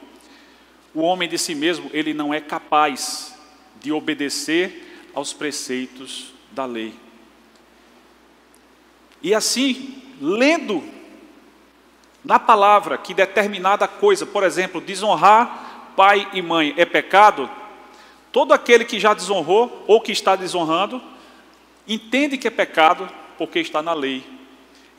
o 0.94 1.02
homem 1.02 1.28
de 1.28 1.38
si 1.38 1.56
mesmo, 1.56 1.90
ele 1.94 2.14
não 2.14 2.34
é 2.34 2.42
capaz 2.42 3.38
de 3.80 3.92
obedecer 3.92 5.10
aos 5.14 5.34
preceitos 5.34 6.34
da 6.52 6.66
lei. 6.66 6.94
E 9.22 9.34
assim, 9.34 10.02
lendo 10.20 10.84
na 12.24 12.40
palavra 12.40 12.98
que 12.98 13.14
determinada 13.14 13.88
coisa, 13.88 14.26
por 14.26 14.44
exemplo, 14.44 14.82
desonrar 14.82 15.94
pai 15.96 16.28
e 16.34 16.42
mãe 16.42 16.74
é 16.78 16.86
pecado, 16.86 17.50
todo 18.32 18.54
aquele 18.54 18.86
que 18.86 19.00
já 19.00 19.14
desonrou 19.14 19.84
ou 19.88 20.02
que 20.02 20.12
está 20.12 20.36
desonrando, 20.36 21.02
entende 21.88 22.38
que 22.38 22.48
é 22.48 22.52
pecado 22.52 23.10
porque 23.38 23.60
está 23.60 23.82
na 23.82 23.94
lei, 23.94 24.24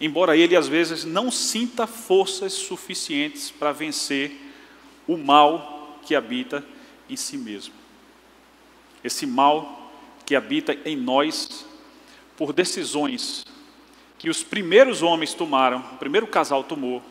embora 0.00 0.36
ele 0.36 0.56
às 0.56 0.66
vezes 0.66 1.04
não 1.04 1.30
sinta 1.30 1.86
forças 1.86 2.52
suficientes 2.52 3.50
para 3.50 3.72
vencer 3.72 4.32
o 5.06 5.16
mal 5.16 5.71
que 6.04 6.14
habita 6.14 6.64
em 7.08 7.16
si 7.16 7.36
mesmo. 7.36 7.74
Esse 9.02 9.26
mal 9.26 9.90
que 10.24 10.36
habita 10.36 10.76
em 10.84 10.96
nós 10.96 11.66
por 12.36 12.52
decisões 12.52 13.44
que 14.18 14.30
os 14.30 14.42
primeiros 14.42 15.02
homens 15.02 15.34
tomaram, 15.34 15.84
o 15.94 15.96
primeiro 15.96 16.26
casal 16.26 16.62
tomou, 16.62 17.02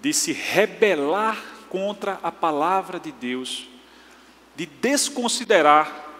de 0.00 0.12
se 0.12 0.32
rebelar 0.32 1.36
contra 1.68 2.18
a 2.22 2.30
palavra 2.30 3.00
de 3.00 3.10
Deus, 3.10 3.68
de 4.54 4.66
desconsiderar 4.66 6.10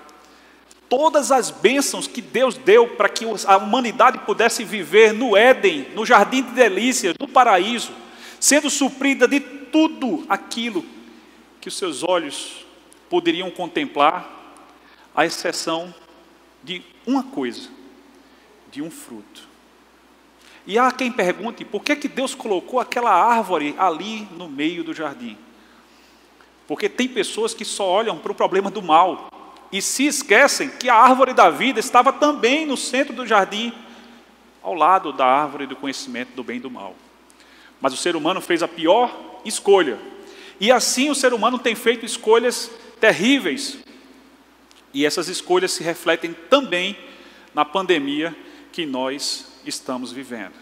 todas 0.89 1.31
as 1.31 1.51
bênçãos 1.51 2.07
que 2.07 2.21
Deus 2.21 2.57
deu 2.57 2.89
para 2.97 3.09
que 3.09 3.25
a 3.47 3.57
humanidade 3.57 4.19
pudesse 4.27 4.65
viver 4.65 5.13
no 5.13 5.37
Éden, 5.37 5.89
no 5.95 6.05
jardim 6.05 6.43
de 6.43 6.51
delícias, 6.51 7.15
no 7.19 7.29
paraíso, 7.29 7.93
sendo 8.41 8.69
suprida 8.69 9.27
de 9.29 9.41
tudo 9.41 10.25
aquilo 10.29 10.85
que 11.63 11.69
os 11.69 11.77
seus 11.79 12.03
olhos 12.03 12.67
poderiam 13.09 13.49
contemplar, 13.49 14.29
à 15.15 15.25
exceção 15.25 15.95
de 16.61 16.83
uma 17.07 17.23
coisa, 17.23 17.71
de 18.71 18.83
um 18.83 18.91
fruto. 18.91 19.49
E 20.67 20.77
há 20.77 20.91
quem 20.91 21.13
pergunte 21.13 21.65
por 21.65 21.85
que, 21.85 21.95
que 21.95 22.09
Deus 22.09 22.35
colocou 22.35 22.81
aquela 22.81 23.13
árvore 23.13 23.77
ali 23.79 24.27
no 24.37 24.49
meio 24.49 24.83
do 24.83 24.93
jardim. 24.93 25.39
Porque 26.67 26.89
tem 26.89 27.07
pessoas 27.07 27.55
que 27.55 27.65
só 27.65 27.89
olham 27.89 28.19
para 28.19 28.33
o 28.33 28.35
problema 28.35 28.69
do 28.69 28.83
mal 28.83 29.29
e 29.71 29.81
se 29.81 30.05
esquecem 30.07 30.69
que 30.69 30.89
a 30.89 30.97
árvore 30.97 31.33
da 31.33 31.49
vida 31.49 31.79
estava 31.79 32.13
também 32.13 32.67
no 32.67 32.77
centro 32.77 33.15
do 33.15 33.25
jardim, 33.25 33.73
ao 34.61 34.75
lado 34.75 35.13
da 35.13 35.27
árvore 35.27 35.67
do 35.67 35.77
conhecimento 35.77 36.35
do 36.35 36.43
bem 36.43 36.57
e 36.57 36.61
do 36.61 36.71
mal. 36.71 36.97
Mas 37.81 37.93
o 37.93 37.97
ser 37.97 38.17
humano 38.17 38.41
fez 38.41 38.65
a 38.65 38.69
pior 38.69 39.17
escolha. 39.45 39.99
E 40.63 40.71
assim 40.71 41.11
o 41.11 41.15
ser 41.15 41.35
humano 41.35 41.59
tem 41.59 41.75
feito 41.75 42.07
escolhas 42.07 42.71
terríveis. 43.01 43.79
E 44.95 45.05
essas 45.05 45.27
escolhas 45.27 45.73
se 45.73 45.83
refletem 45.83 46.33
também 46.49 46.97
na 47.53 47.65
pandemia 47.65 48.33
que 48.71 48.87
nós 48.87 49.61
estamos 49.67 50.13
vivendo. 50.13 50.55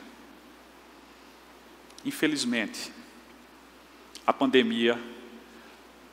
Infelizmente, 2.02 2.90
a 4.26 4.32
pandemia 4.32 4.98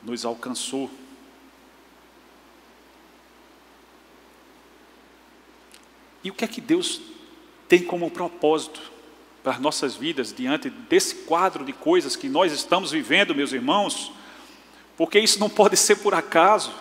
nos 0.02 0.22
alcançou. 0.26 0.90
E 6.22 6.30
o 6.30 6.34
que 6.34 6.44
é 6.44 6.48
que 6.48 6.60
Deus 6.60 7.00
tem 7.66 7.82
como 7.82 8.10
propósito 8.10 8.97
para 9.42 9.52
as 9.52 9.60
nossas 9.60 9.94
vidas 9.94 10.32
diante 10.32 10.68
desse 10.68 11.14
quadro 11.26 11.64
de 11.64 11.72
coisas 11.72 12.16
que 12.16 12.28
nós 12.28 12.52
estamos 12.52 12.90
vivendo, 12.90 13.34
meus 13.34 13.52
irmãos? 13.52 14.12
Porque 14.96 15.18
isso 15.18 15.38
não 15.38 15.48
pode 15.48 15.76
ser 15.76 15.96
por 15.96 16.14
acaso. 16.14 16.72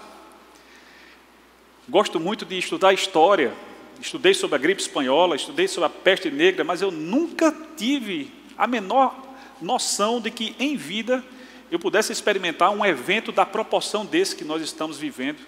Gosto 1.87 2.19
muito 2.19 2.45
de 2.45 2.57
estudar 2.57 2.93
história. 2.93 3.53
Estudei 3.99 4.33
sobre 4.33 4.55
a 4.55 4.59
gripe 4.59 4.81
espanhola, 4.81 5.35
estudei 5.35 5.67
sobre 5.67 5.87
a 5.87 5.89
peste 5.89 6.29
negra, 6.29 6.63
mas 6.63 6.81
eu 6.81 6.91
nunca 6.91 7.55
tive 7.75 8.31
a 8.57 8.67
menor 8.67 9.15
noção 9.61 10.21
de 10.21 10.29
que 10.29 10.55
em 10.59 10.75
vida 10.75 11.23
eu 11.71 11.79
pudesse 11.79 12.11
experimentar 12.11 12.71
um 12.71 12.85
evento 12.85 13.31
da 13.31 13.45
proporção 13.45 14.05
desse 14.05 14.35
que 14.35 14.43
nós 14.43 14.61
estamos 14.61 14.97
vivendo. 14.97 15.39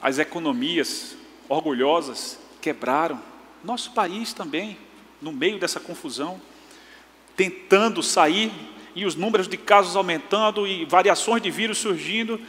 As 0.00 0.18
economias 0.18 1.16
orgulhosas 1.48 2.38
quebraram, 2.60 3.20
nosso 3.66 3.90
país 3.90 4.32
também, 4.32 4.78
no 5.20 5.32
meio 5.32 5.58
dessa 5.58 5.80
confusão, 5.80 6.40
tentando 7.36 8.02
sair 8.02 8.50
e 8.94 9.04
os 9.04 9.14
números 9.14 9.48
de 9.48 9.56
casos 9.56 9.96
aumentando 9.96 10.66
e 10.66 10.84
variações 10.84 11.42
de 11.42 11.50
vírus 11.50 11.78
surgindo, 11.78 12.40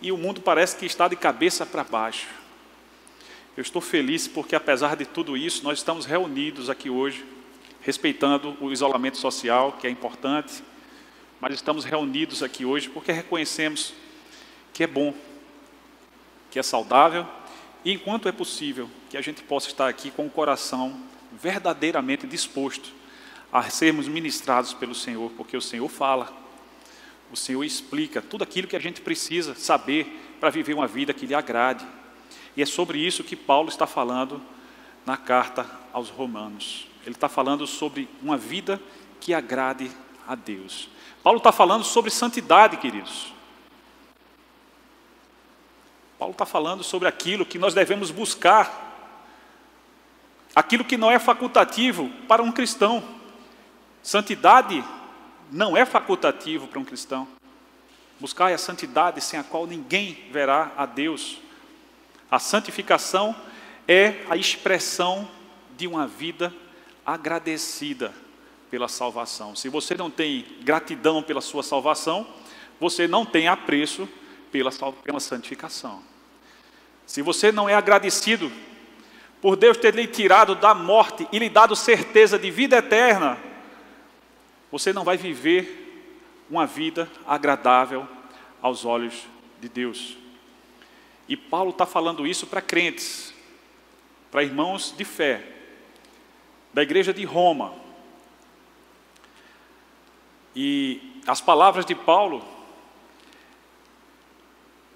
e 0.00 0.10
o 0.10 0.16
mundo 0.16 0.40
parece 0.40 0.76
que 0.76 0.86
está 0.86 1.08
de 1.08 1.16
cabeça 1.16 1.66
para 1.66 1.84
baixo. 1.84 2.28
Eu 3.56 3.60
estou 3.62 3.82
feliz 3.82 4.26
porque, 4.26 4.56
apesar 4.56 4.96
de 4.96 5.04
tudo 5.04 5.36
isso, 5.36 5.62
nós 5.62 5.78
estamos 5.78 6.06
reunidos 6.06 6.70
aqui 6.70 6.88
hoje 6.88 7.26
respeitando 7.82 8.56
o 8.60 8.70
isolamento 8.70 9.16
social, 9.16 9.72
que 9.72 9.86
é 9.86 9.90
importante, 9.90 10.62
mas 11.40 11.54
estamos 11.54 11.84
reunidos 11.84 12.42
aqui 12.42 12.64
hoje 12.64 12.88
porque 12.88 13.10
reconhecemos 13.10 13.92
que 14.72 14.84
é 14.84 14.86
bom, 14.86 15.14
que 16.50 16.58
é 16.58 16.62
saudável 16.62 17.26
e, 17.84 17.92
enquanto 17.92 18.28
é 18.28 18.32
possível, 18.32 18.88
que 19.10 19.16
a 19.16 19.20
gente 19.20 19.42
possa 19.42 19.66
estar 19.66 19.88
aqui 19.88 20.08
com 20.08 20.24
o 20.24 20.30
coração 20.30 20.96
verdadeiramente 21.32 22.28
disposto 22.28 22.92
a 23.52 23.68
sermos 23.68 24.06
ministrados 24.06 24.72
pelo 24.72 24.94
Senhor, 24.94 25.32
porque 25.36 25.56
o 25.56 25.60
Senhor 25.60 25.88
fala, 25.88 26.32
o 27.32 27.36
Senhor 27.36 27.64
explica 27.64 28.22
tudo 28.22 28.44
aquilo 28.44 28.68
que 28.68 28.76
a 28.76 28.80
gente 28.80 29.00
precisa 29.00 29.56
saber 29.56 30.36
para 30.38 30.48
viver 30.48 30.74
uma 30.74 30.86
vida 30.86 31.12
que 31.12 31.26
lhe 31.26 31.34
agrade. 31.34 31.84
E 32.56 32.62
é 32.62 32.66
sobre 32.66 33.00
isso 33.00 33.24
que 33.24 33.34
Paulo 33.34 33.68
está 33.68 33.84
falando 33.84 34.40
na 35.04 35.16
carta 35.16 35.66
aos 35.92 36.08
Romanos. 36.08 36.86
Ele 37.04 37.16
está 37.16 37.28
falando 37.28 37.66
sobre 37.66 38.08
uma 38.22 38.36
vida 38.36 38.80
que 39.20 39.34
agrade 39.34 39.90
a 40.26 40.36
Deus. 40.36 40.88
Paulo 41.20 41.38
está 41.38 41.50
falando 41.50 41.82
sobre 41.82 42.12
santidade, 42.12 42.76
queridos. 42.76 43.32
Paulo 46.16 46.32
está 46.32 46.46
falando 46.46 46.84
sobre 46.84 47.08
aquilo 47.08 47.44
que 47.44 47.58
nós 47.58 47.74
devemos 47.74 48.12
buscar, 48.12 48.89
aquilo 50.54 50.84
que 50.84 50.96
não 50.96 51.10
é 51.10 51.18
facultativo 51.18 52.10
para 52.26 52.42
um 52.42 52.52
cristão. 52.52 53.02
Santidade 54.02 54.84
não 55.50 55.76
é 55.76 55.84
facultativo 55.84 56.66
para 56.66 56.78
um 56.78 56.84
cristão. 56.84 57.26
Buscar 58.18 58.52
a 58.52 58.58
santidade 58.58 59.20
sem 59.20 59.38
a 59.38 59.44
qual 59.44 59.66
ninguém 59.66 60.28
verá 60.30 60.72
a 60.76 60.86
Deus. 60.86 61.38
A 62.30 62.38
santificação 62.38 63.34
é 63.88 64.24
a 64.28 64.36
expressão 64.36 65.28
de 65.76 65.86
uma 65.86 66.06
vida 66.06 66.54
agradecida 67.04 68.12
pela 68.70 68.88
salvação. 68.88 69.56
Se 69.56 69.68
você 69.68 69.94
não 69.94 70.10
tem 70.10 70.44
gratidão 70.60 71.22
pela 71.22 71.40
sua 71.40 71.62
salvação, 71.62 72.26
você 72.78 73.08
não 73.08 73.26
tem 73.26 73.48
apreço 73.48 74.08
pela, 74.52 74.70
pela 75.02 75.20
santificação. 75.20 76.02
Se 77.04 77.22
você 77.22 77.50
não 77.50 77.68
é 77.68 77.74
agradecido 77.74 78.52
por 79.40 79.56
Deus 79.56 79.76
ter 79.76 79.94
lhe 79.94 80.06
tirado 80.06 80.54
da 80.54 80.74
morte 80.74 81.26
e 81.32 81.38
lhe 81.38 81.48
dado 81.48 81.74
certeza 81.74 82.38
de 82.38 82.50
vida 82.50 82.76
eterna, 82.76 83.38
você 84.70 84.92
não 84.92 85.02
vai 85.02 85.16
viver 85.16 85.78
uma 86.50 86.66
vida 86.66 87.10
agradável 87.26 88.06
aos 88.60 88.84
olhos 88.84 89.26
de 89.60 89.68
Deus. 89.68 90.16
E 91.28 91.36
Paulo 91.36 91.70
está 91.70 91.86
falando 91.86 92.26
isso 92.26 92.46
para 92.46 92.60
crentes, 92.60 93.32
para 94.30 94.42
irmãos 94.42 94.94
de 94.96 95.04
fé, 95.04 95.42
da 96.74 96.82
igreja 96.82 97.12
de 97.12 97.24
Roma. 97.24 97.72
E 100.54 101.20
as 101.26 101.40
palavras 101.40 101.86
de 101.86 101.94
Paulo, 101.94 102.44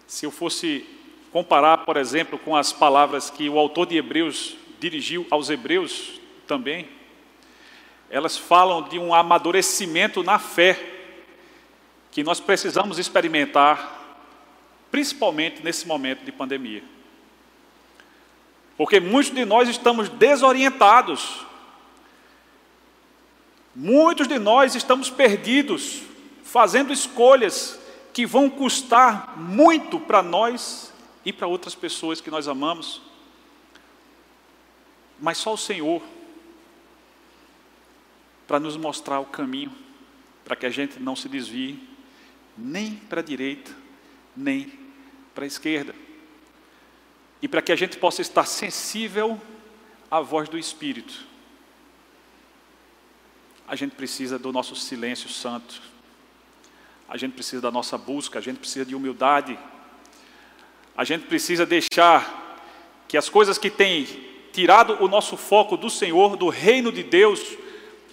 se 0.07 0.27
eu 0.27 0.31
fosse 0.31 0.87
comparar, 1.35 1.79
por 1.79 1.97
exemplo, 1.97 2.39
com 2.39 2.55
as 2.55 2.73
palavras 2.73 3.29
que 3.29 3.49
o 3.49 3.59
autor 3.59 3.87
de 3.87 3.97
Hebreus 3.97 4.57
dirigiu 4.79 5.27
aos 5.33 5.51
Hebreus 5.51 6.21
também, 6.47 6.89
elas 8.09 8.39
falam 8.39 8.83
de 8.83 9.01
um 9.01 9.13
amadurecimento 9.13 10.23
na 10.23 10.39
fé 10.39 10.79
que 12.13 12.23
nós 12.23 12.39
precisamos 12.39 13.01
experimentar, 13.01 14.23
principalmente 14.93 15.61
nesse 15.61 15.89
momento 15.89 16.25
de 16.25 16.31
pandemia. 16.31 16.85
Porque 18.77 19.01
muitos 19.01 19.35
de 19.35 19.45
nós 19.45 19.69
estamos 19.69 20.09
desorientados 20.09 21.45
Muitos 23.77 24.29
de 24.29 24.39
nós 24.39 24.77
estamos 24.77 25.11
perdidos, 25.11 26.03
fazendo 26.45 26.93
escolhas 26.93 27.77
que 28.13 28.25
vão 28.25 28.49
custar 28.49 29.37
muito 29.37 29.99
para 29.99 30.23
nós 30.23 30.94
e 31.25 31.33
para 31.33 31.47
outras 31.47 31.75
pessoas 31.75 32.21
que 32.21 32.31
nós 32.31 32.49
amamos. 32.49 33.01
Mas 35.21 35.39
só 35.39 35.55
o 35.55 35.59
Senhor 35.59 36.03
para 38.47 38.61
nos 38.61 38.77
mostrar 38.77 39.21
o 39.21 39.27
caminho, 39.27 39.73
para 40.45 40.55
que 40.55 40.67
a 40.67 40.71
gente 40.71 41.01
não 41.01 41.17
se 41.17 41.29
desvie 41.29 41.83
nem 42.57 42.97
para 42.97 43.21
a 43.21 43.25
direita, 43.25 43.75
nem 44.37 44.73
para 45.35 45.45
a 45.45 45.47
esquerda. 45.47 45.95
E 47.41 47.49
para 47.49 47.63
que 47.63 47.73
a 47.73 47.77
gente 47.77 47.97
possa 47.97 48.21
estar 48.21 48.45
sensível 48.45 49.41
à 50.11 50.21
voz 50.21 50.49
do 50.49 50.59
Espírito 50.59 51.35
a 53.67 53.75
gente 53.75 53.95
precisa 53.95 54.39
do 54.39 54.53
nosso 54.53 54.77
silêncio 54.77 55.29
santo, 55.29 55.81
a 57.09 57.17
gente 57.17 57.33
precisa 57.33 57.63
da 57.63 57.71
nossa 57.71 57.97
busca, 57.97 58.39
a 58.39 58.43
gente 58.43 58.59
precisa 58.59 58.85
de 58.85 58.95
humildade, 58.95 59.59
a 60.97 61.05
gente 61.05 61.27
precisa 61.27 61.67
deixar 61.67 62.57
que 63.09 63.17
as 63.17 63.29
coisas 63.29 63.59
que 63.59 63.71
têm 63.71 64.07
tirado 64.53 65.03
o 65.03 65.09
nosso 65.09 65.37
foco 65.37 65.77
do 65.77 65.91
Senhor, 65.91 66.37
do 66.37 66.49
reino 66.49 66.93
de 66.93 67.03
Deus, 67.03 67.41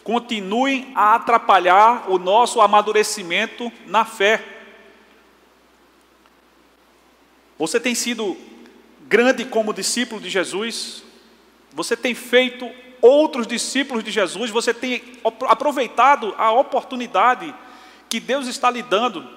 continuem 0.04 0.92
a 0.96 1.16
atrapalhar 1.16 2.10
o 2.10 2.18
nosso 2.18 2.60
amadurecimento 2.60 3.72
na 3.86 4.04
fé. 4.04 4.44
Você 7.60 7.80
tem 7.80 7.94
sido 7.94 8.36
grande 9.02 9.46
como 9.46 9.74
discípulo 9.74 10.20
de 10.20 10.30
Jesus, 10.30 11.04
você 11.72 11.96
tem 11.96 12.16
feito 12.16 12.68
outros 13.02 13.46
discípulos 13.46 14.04
de 14.04 14.10
Jesus, 14.10 14.50
você 14.50 14.74
tem 14.74 15.20
aproveitado 15.48 16.34
a 16.38 16.52
oportunidade 16.52 17.54
que 18.10 18.20
Deus 18.20 18.48
está 18.48 18.70
lhe 18.72 18.82
dando, 18.82 19.28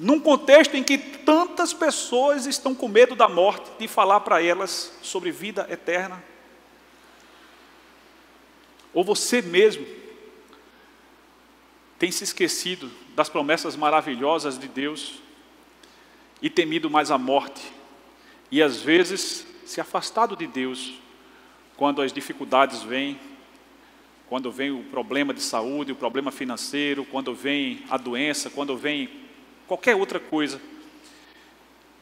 num 0.00 0.18
contexto 0.18 0.74
em 0.74 0.82
que 0.82 0.96
tantas 0.96 1.74
pessoas 1.74 2.46
estão 2.46 2.74
com 2.74 2.88
medo 2.88 3.14
da 3.14 3.28
morte, 3.28 3.70
de 3.78 3.86
falar 3.86 4.20
para 4.20 4.42
elas 4.42 4.98
sobre 5.02 5.30
vida 5.30 5.66
eterna. 5.70 6.24
Ou 8.94 9.04
você 9.04 9.42
mesmo 9.42 9.86
tem 11.98 12.10
se 12.10 12.24
esquecido 12.24 12.90
das 13.14 13.28
promessas 13.28 13.76
maravilhosas 13.76 14.58
de 14.58 14.66
Deus 14.68 15.20
e 16.40 16.48
temido 16.48 16.88
mais 16.88 17.10
a 17.10 17.18
morte, 17.18 17.60
e 18.50 18.62
às 18.62 18.80
vezes 18.80 19.46
se 19.66 19.82
afastado 19.82 20.34
de 20.34 20.46
Deus 20.46 20.94
quando 21.76 22.00
as 22.00 22.10
dificuldades 22.10 22.82
vêm, 22.82 23.20
quando 24.30 24.50
vem 24.50 24.70
o 24.70 24.82
problema 24.84 25.34
de 25.34 25.42
saúde, 25.42 25.92
o 25.92 25.96
problema 25.96 26.32
financeiro, 26.32 27.04
quando 27.04 27.34
vem 27.34 27.84
a 27.90 27.98
doença, 27.98 28.48
quando 28.48 28.78
vem 28.78 29.19
qualquer 29.70 29.94
outra 29.94 30.18
coisa 30.18 30.60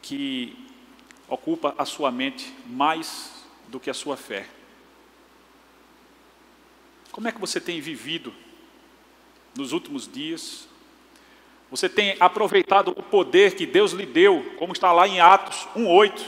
que 0.01 0.57
ocupa 1.27 1.75
a 1.77 1.85
sua 1.85 2.09
mente 2.09 2.51
mais 2.65 3.45
do 3.67 3.79
que 3.79 3.91
a 3.91 3.93
sua 3.93 4.17
fé. 4.17 4.47
como 7.11 7.27
é 7.27 7.31
que 7.31 7.39
você 7.39 7.61
tem 7.61 7.79
vivido 7.79 8.33
nos 9.55 9.71
últimos 9.71 10.11
dias? 10.11 10.67
Você 11.69 11.87
tem 11.87 12.17
aproveitado 12.19 12.89
o 12.89 13.03
poder 13.03 13.55
que 13.55 13.67
Deus 13.67 13.91
lhe 13.91 14.07
deu, 14.07 14.55
como 14.57 14.73
está 14.73 14.91
lá 14.91 15.07
em 15.07 15.19
Atos 15.19 15.67
1:8. 15.75 16.25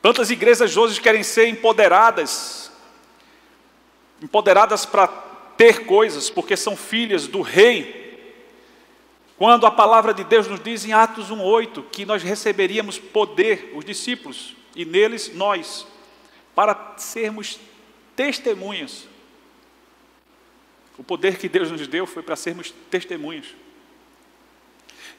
Tantas 0.00 0.30
igrejas 0.30 0.76
hoje 0.76 1.00
querem 1.00 1.24
ser 1.24 1.48
empoderadas, 1.48 2.70
empoderadas 4.22 4.86
para 4.86 5.08
ter 5.56 5.84
coisas, 5.84 6.30
porque 6.30 6.56
são 6.56 6.76
filhas 6.76 7.26
do 7.26 7.40
rei. 7.40 8.01
Quando 9.42 9.66
a 9.66 9.72
palavra 9.72 10.14
de 10.14 10.22
Deus 10.22 10.46
nos 10.46 10.60
diz 10.60 10.84
em 10.84 10.92
Atos 10.92 11.28
1:8 11.28 11.82
que 11.90 12.06
nós 12.06 12.22
receberíamos 12.22 12.96
poder, 12.96 13.72
os 13.74 13.84
discípulos, 13.84 14.54
e 14.76 14.84
neles 14.84 15.34
nós, 15.34 15.84
para 16.54 16.94
sermos 16.96 17.58
testemunhas 18.14 19.08
o 20.96 21.02
poder 21.02 21.38
que 21.38 21.48
Deus 21.48 21.72
nos 21.72 21.88
deu 21.88 22.06
foi 22.06 22.22
para 22.22 22.36
sermos 22.36 22.72
testemunhas. 22.88 23.46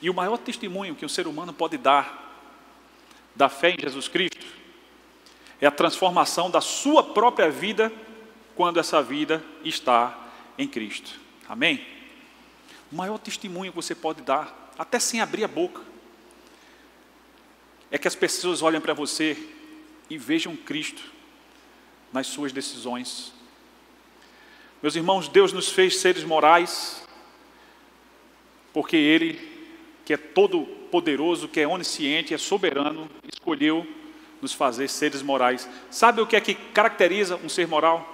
E 0.02 0.10
o 0.10 0.14
maior 0.14 0.38
testemunho 0.38 0.96
que 0.96 1.06
um 1.06 1.10
ser 1.10 1.28
humano 1.28 1.52
pode 1.52 1.78
dar 1.78 2.40
da 3.36 3.50
fé 3.50 3.72
em 3.72 3.78
Jesus 3.78 4.08
Cristo 4.08 4.46
é 5.60 5.68
a 5.68 5.72
transformação 5.72 6.50
da 6.50 6.62
sua 6.62 7.04
própria 7.04 7.52
vida 7.52 7.92
quando 8.56 8.80
essa 8.80 9.04
vida 9.04 9.44
está 9.66 10.18
em 10.58 10.66
Cristo. 10.66 11.20
Amém? 11.50 11.93
O 12.94 12.96
maior 12.96 13.18
testemunho 13.18 13.72
que 13.72 13.76
você 13.76 13.96
pode 13.96 14.22
dar, 14.22 14.72
até 14.78 15.00
sem 15.00 15.20
abrir 15.20 15.44
a 15.44 15.48
boca, 15.48 15.82
é 17.90 17.98
que 17.98 18.08
as 18.08 18.14
pessoas 18.14 18.62
olhem 18.62 18.80
para 18.80 18.94
você 18.94 19.36
e 20.12 20.16
vejam 20.16 20.56
Cristo 20.56 21.02
nas 22.12 22.28
suas 22.28 22.52
decisões, 22.52 23.34
meus 24.80 24.96
irmãos, 24.96 25.28
Deus 25.28 25.52
nos 25.52 25.70
fez 25.70 25.98
seres 25.98 26.24
morais, 26.24 27.04
porque 28.72 28.96
Ele, 28.96 29.40
que 30.06 30.14
é 30.14 30.18
todo 30.18 30.64
poderoso, 30.92 31.48
que 31.48 31.62
é 31.62 31.68
onisciente, 31.68 32.32
é 32.32 32.38
soberano, 32.38 33.10
escolheu 33.28 33.88
nos 34.40 34.54
fazer 34.54 34.88
seres 34.88 35.24
morais. 35.24 35.68
Sabe 35.90 36.22
o 36.22 36.28
que 36.28 36.36
é 36.36 36.42
que 36.42 36.54
caracteriza 36.54 37.38
um 37.38 37.50
ser 37.50 37.68
moral? 37.68 38.13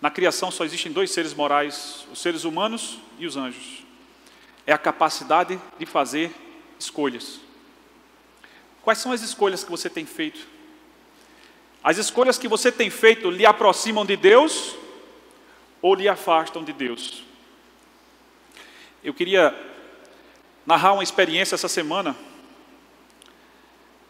Na 0.00 0.10
criação 0.10 0.50
só 0.50 0.64
existem 0.64 0.92
dois 0.92 1.10
seres 1.10 1.34
morais, 1.34 2.06
os 2.12 2.20
seres 2.20 2.44
humanos 2.44 2.98
e 3.18 3.26
os 3.26 3.36
anjos. 3.36 3.82
É 4.66 4.72
a 4.72 4.78
capacidade 4.78 5.60
de 5.78 5.86
fazer 5.86 6.30
escolhas. 6.78 7.40
Quais 8.82 8.98
são 8.98 9.12
as 9.12 9.22
escolhas 9.22 9.64
que 9.64 9.70
você 9.70 9.90
tem 9.90 10.06
feito? 10.06 10.46
As 11.82 11.98
escolhas 11.98 12.38
que 12.38 12.48
você 12.48 12.70
tem 12.70 12.90
feito 12.90 13.30
lhe 13.30 13.44
aproximam 13.44 14.04
de 14.04 14.16
Deus 14.16 14.76
ou 15.80 15.94
lhe 15.94 16.08
afastam 16.08 16.62
de 16.62 16.72
Deus. 16.72 17.22
Eu 19.02 19.14
queria 19.14 19.54
narrar 20.66 20.92
uma 20.92 21.02
experiência 21.02 21.54
essa 21.54 21.68
semana, 21.68 22.16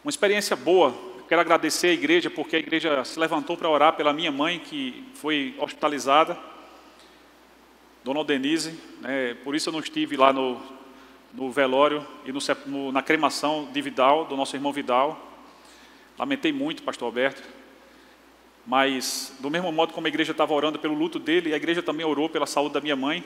uma 0.02 0.10
experiência 0.10 0.56
boa. 0.56 1.07
Quero 1.28 1.42
agradecer 1.42 1.88
a 1.88 1.92
igreja, 1.92 2.30
porque 2.30 2.56
a 2.56 2.58
igreja 2.58 3.04
se 3.04 3.20
levantou 3.20 3.54
para 3.54 3.68
orar 3.68 3.92
pela 3.92 4.14
minha 4.14 4.32
mãe, 4.32 4.58
que 4.58 5.04
foi 5.12 5.54
hospitalizada, 5.58 6.38
Dona 8.02 8.24
Denise, 8.24 8.80
né, 9.02 9.34
por 9.44 9.54
isso 9.54 9.68
eu 9.68 9.72
não 9.74 9.80
estive 9.80 10.16
lá 10.16 10.32
no, 10.32 10.58
no 11.34 11.50
velório 11.50 12.06
e 12.24 12.32
no, 12.32 12.40
no, 12.64 12.92
na 12.92 13.02
cremação 13.02 13.68
de 13.70 13.82
Vidal, 13.82 14.24
do 14.24 14.38
nosso 14.38 14.56
irmão 14.56 14.72
Vidal. 14.72 15.20
Lamentei 16.18 16.50
muito, 16.50 16.82
pastor 16.82 17.04
Alberto. 17.04 17.42
Mas, 18.66 19.36
do 19.38 19.50
mesmo 19.50 19.70
modo 19.70 19.92
como 19.92 20.06
a 20.06 20.08
igreja 20.08 20.32
estava 20.32 20.54
orando 20.54 20.78
pelo 20.78 20.94
luto 20.94 21.18
dele, 21.18 21.52
a 21.52 21.58
igreja 21.58 21.82
também 21.82 22.06
orou 22.06 22.30
pela 22.30 22.46
saúde 22.46 22.72
da 22.72 22.80
minha 22.80 22.96
mãe. 22.96 23.22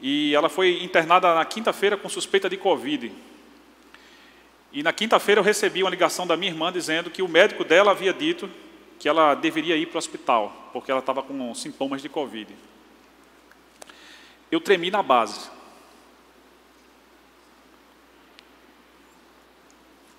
E 0.00 0.34
ela 0.34 0.48
foi 0.48 0.82
internada 0.82 1.34
na 1.34 1.44
quinta-feira 1.44 1.94
com 1.94 2.08
suspeita 2.08 2.48
de 2.48 2.56
Covid. 2.56 3.12
E 4.72 4.82
na 4.82 4.92
quinta-feira 4.92 5.40
eu 5.40 5.44
recebi 5.44 5.82
uma 5.82 5.90
ligação 5.90 6.26
da 6.26 6.36
minha 6.36 6.50
irmã 6.50 6.72
dizendo 6.72 7.10
que 7.10 7.22
o 7.22 7.28
médico 7.28 7.64
dela 7.64 7.90
havia 7.90 8.12
dito 8.12 8.50
que 8.98 9.08
ela 9.08 9.34
deveria 9.34 9.76
ir 9.76 9.86
para 9.86 9.96
o 9.96 9.98
hospital, 9.98 10.70
porque 10.72 10.90
ela 10.90 11.00
estava 11.00 11.22
com 11.22 11.54
sintomas 11.54 12.00
de 12.00 12.08
Covid. 12.08 12.54
Eu 14.50 14.60
tremi 14.60 14.90
na 14.90 15.02
base. 15.02 15.50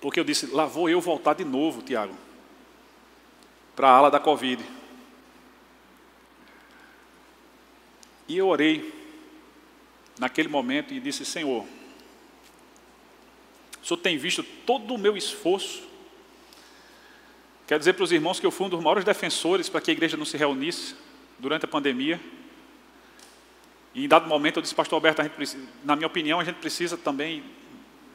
Porque 0.00 0.20
eu 0.20 0.24
disse, 0.24 0.46
lá 0.46 0.66
vou 0.66 0.88
eu 0.88 1.00
voltar 1.00 1.34
de 1.34 1.44
novo, 1.44 1.82
Tiago 1.82 2.14
para 3.74 3.88
a 3.88 3.92
ala 3.92 4.10
da 4.10 4.20
Covid. 4.20 4.64
E 8.28 8.36
eu 8.36 8.48
orei 8.48 8.92
naquele 10.18 10.48
momento 10.48 10.94
e 10.94 11.00
disse: 11.00 11.24
Senhor, 11.24 11.66
o 13.84 13.86
Senhor 13.86 13.98
tem 13.98 14.16
visto 14.16 14.42
todo 14.42 14.94
o 14.94 14.98
meu 14.98 15.14
esforço. 15.14 15.82
Quero 17.66 17.78
dizer 17.78 17.92
para 17.92 18.02
os 18.02 18.10
irmãos 18.10 18.40
que 18.40 18.46
eu 18.46 18.50
fui 18.50 18.66
um 18.66 18.70
dos 18.70 18.82
maiores 18.82 19.04
defensores 19.04 19.68
para 19.68 19.78
que 19.78 19.90
a 19.90 19.92
igreja 19.92 20.16
não 20.16 20.24
se 20.24 20.38
reunisse 20.38 20.96
durante 21.38 21.66
a 21.66 21.68
pandemia. 21.68 22.18
E 23.94 24.06
em 24.06 24.08
dado 24.08 24.26
momento 24.26 24.56
eu 24.56 24.62
disse, 24.62 24.74
pastor 24.74 24.96
Alberto, 24.96 25.22
precisa, 25.28 25.62
na 25.84 25.94
minha 25.94 26.06
opinião, 26.06 26.40
a 26.40 26.44
gente 26.44 26.56
precisa 26.56 26.96
também, 26.96 27.44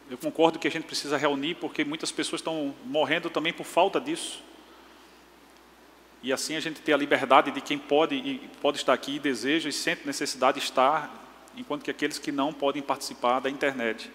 eu 0.10 0.18
concordo 0.18 0.58
que 0.58 0.68
a 0.68 0.72
gente 0.72 0.86
precisa 0.86 1.18
reunir, 1.18 1.54
porque 1.54 1.86
muitas 1.86 2.12
pessoas 2.12 2.42
estão 2.42 2.74
morrendo 2.84 3.30
também 3.30 3.54
por 3.54 3.64
falta 3.64 4.02
disso. 4.02 4.44
E 6.24 6.34
assim 6.34 6.56
a 6.56 6.60
gente 6.60 6.82
tem 6.82 6.96
a 6.96 6.98
liberdade 6.98 7.52
de 7.52 7.62
quem 7.62 7.78
pode 7.78 8.16
e 8.16 8.50
pode 8.60 8.78
estar 8.78 8.94
aqui 8.94 9.18
e 9.18 9.20
deseja 9.20 9.70
e 9.70 9.72
sente 9.72 10.02
necessidade 10.08 10.60
de 10.60 10.66
estar, 10.66 11.14
enquanto 11.56 11.84
que 11.84 11.92
aqueles 11.92 12.18
que 12.18 12.32
não 12.32 12.52
podem 12.52 12.82
participar 12.82 13.40
da 13.40 13.52
internet. 13.52 14.10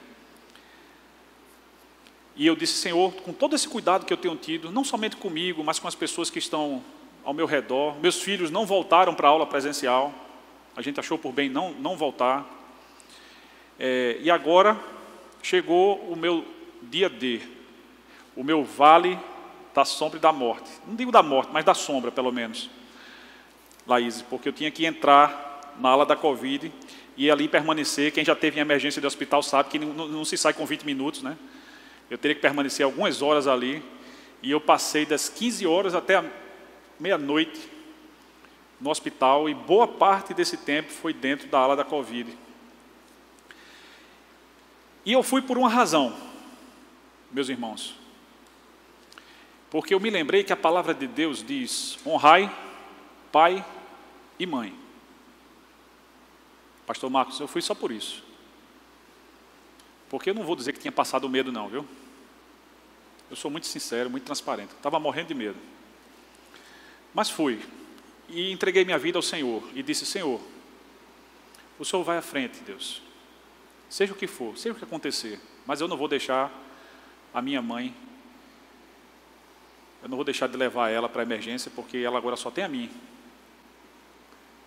E 2.37 2.47
eu 2.47 2.57
disse, 2.57 2.75
Senhor, 2.75 3.13
com 3.13 3.33
todo 3.33 3.55
esse 3.55 3.69
cuidado 3.69 4.05
que 4.05 4.13
eu 4.13 4.17
tenho 4.17 4.35
tido, 4.37 4.71
não 4.71 4.83
somente 4.83 5.17
comigo, 5.17 5.63
mas 5.63 5.79
com 5.79 5.87
as 5.87 5.95
pessoas 5.95 6.31
que 6.31 6.39
estão 6.39 6.83
ao 7.25 7.33
meu 7.33 7.47
redor, 7.47 7.97
meus 8.01 8.21
filhos 8.21 8.51
não 8.51 8.67
voltaram 8.67 9.15
para 9.15 9.29
a 9.29 9.31
aula 9.31 9.47
presencial, 9.47 10.13
a 10.77 10.83
gente 10.83 10.99
achou 10.99 11.17
por 11.17 11.33
bem 11.33 11.49
não, 11.49 11.73
não 11.73 11.97
voltar. 11.97 12.45
É, 13.79 14.19
e 14.21 14.31
agora 14.31 14.79
chegou 15.43 15.99
o 16.11 16.17
meu 16.17 16.45
dia 16.83 17.09
D, 17.09 17.41
o 18.37 18.43
meu 18.43 18.65
vale 18.65 19.19
da 19.73 19.85
sombra 19.85 20.19
e 20.19 20.21
da 20.21 20.33
morte. 20.33 20.71
Não 20.87 20.95
digo 20.95 21.13
da 21.13 21.23
morte, 21.23 21.51
mas 21.53 21.65
da 21.65 21.75
sombra, 21.75 22.11
pelo 22.11 22.33
menos. 22.33 22.69
Laís, 23.87 24.23
porque 24.23 24.49
eu 24.49 24.53
tinha 24.53 24.71
que 24.71 24.85
entrar 24.85 25.75
na 25.79 25.91
ala 25.91 26.07
da 26.07 26.17
Covid 26.17 26.73
e 27.17 27.31
ali 27.31 27.49
permanecer. 27.49 28.13
Quem 28.13 28.25
já 28.25 28.35
teve 28.35 28.59
em 28.59 28.63
emergência 28.63 29.01
de 29.01 29.07
hospital 29.07 29.43
sabe 29.43 29.69
que 29.69 29.79
não, 29.79 30.09
não 30.09 30.25
se 30.25 30.37
sai 30.37 30.53
com 30.53 30.67
20 30.67 30.83
minutos, 30.83 31.23
né? 31.23 31.37
Eu 32.11 32.19
teria 32.19 32.35
que 32.35 32.41
permanecer 32.41 32.85
algumas 32.85 33.23
horas 33.23 33.47
ali. 33.47 33.83
E 34.43 34.51
eu 34.51 34.61
passei 34.61 35.07
das 35.07 35.29
15 35.29 35.67
horas 35.67 35.95
até 35.95 36.23
meia-noite 36.99 37.71
no 38.81 38.91
hospital 38.91 39.49
e 39.49 39.55
boa 39.55 39.89
parte 39.89 40.35
desse 40.35 40.59
tempo 40.59 40.91
foi 40.91 41.13
dentro 41.13 41.49
da 41.49 41.59
ala 41.59 41.75
da 41.75 41.85
Covid. 41.85 42.37
E 45.07 45.13
eu 45.13 45.23
fui 45.23 45.43
por 45.43 45.57
uma 45.57 45.69
razão, 45.69 46.15
meus 47.31 47.49
irmãos. 47.49 47.95
Porque 49.71 49.95
eu 49.95 50.01
me 50.01 50.11
lembrei 50.11 50.45
que 50.45 50.53
a 50.53 50.57
palavra 50.57 50.95
de 50.95 51.07
Deus 51.07 51.45
diz: 51.45 51.99
honrai 52.07 52.51
pai 53.33 53.65
e 54.39 54.47
mãe. 54.47 54.73
Pastor 56.87 57.11
Marcos, 57.11 57.41
eu 57.41 57.49
fui 57.49 57.61
só 57.61 57.75
por 57.75 57.91
isso. 57.91 58.23
Porque 60.15 60.31
eu 60.31 60.35
não 60.35 60.45
vou 60.45 60.55
dizer 60.55 60.73
que 60.73 60.79
tinha 60.79 60.93
passado 60.93 61.29
medo, 61.29 61.51
não, 61.51 61.69
viu? 61.69 61.85
Eu 63.29 63.35
sou 63.35 63.51
muito 63.51 63.67
sincero, 63.67 64.09
muito 64.09 64.23
transparente. 64.23 64.71
Estava 64.71 65.01
morrendo 65.01 65.27
de 65.27 65.35
medo. 65.35 65.57
Mas 67.13 67.29
fui. 67.29 67.61
E 68.29 68.53
entreguei 68.53 68.85
minha 68.85 68.97
vida 68.97 69.19
ao 69.19 69.23
Senhor. 69.23 69.69
E 69.75 69.83
disse: 69.83 70.07
Senhor, 70.07 70.41
o 71.81 71.85
Senhor 71.85 72.05
vai 72.05 72.17
à 72.17 72.23
frente, 72.23 72.61
Deus. 72.61 73.03
Seja 73.91 74.13
o 74.13 74.17
que 74.17 74.29
for, 74.29 74.57
seja 74.57 74.73
o 74.73 74.79
que 74.79 74.85
acontecer. 74.85 75.41
Mas 75.67 75.81
eu 75.81 75.89
não 75.89 75.97
vou 75.97 76.07
deixar 76.07 76.49
a 77.35 77.43
minha 77.43 77.61
mãe 77.61 77.93
eu 80.01 80.09
não 80.11 80.17
vou 80.17 80.25
deixar 80.25 80.47
de 80.49 80.57
levar 80.59 80.91
ela 80.91 81.09
para 81.09 81.23
a 81.23 81.25
emergência, 81.25 81.73
porque 81.75 81.97
ela 81.97 82.19
agora 82.19 82.37
só 82.37 82.51
tem 82.51 82.63
a 82.63 82.69
mim. 82.69 82.91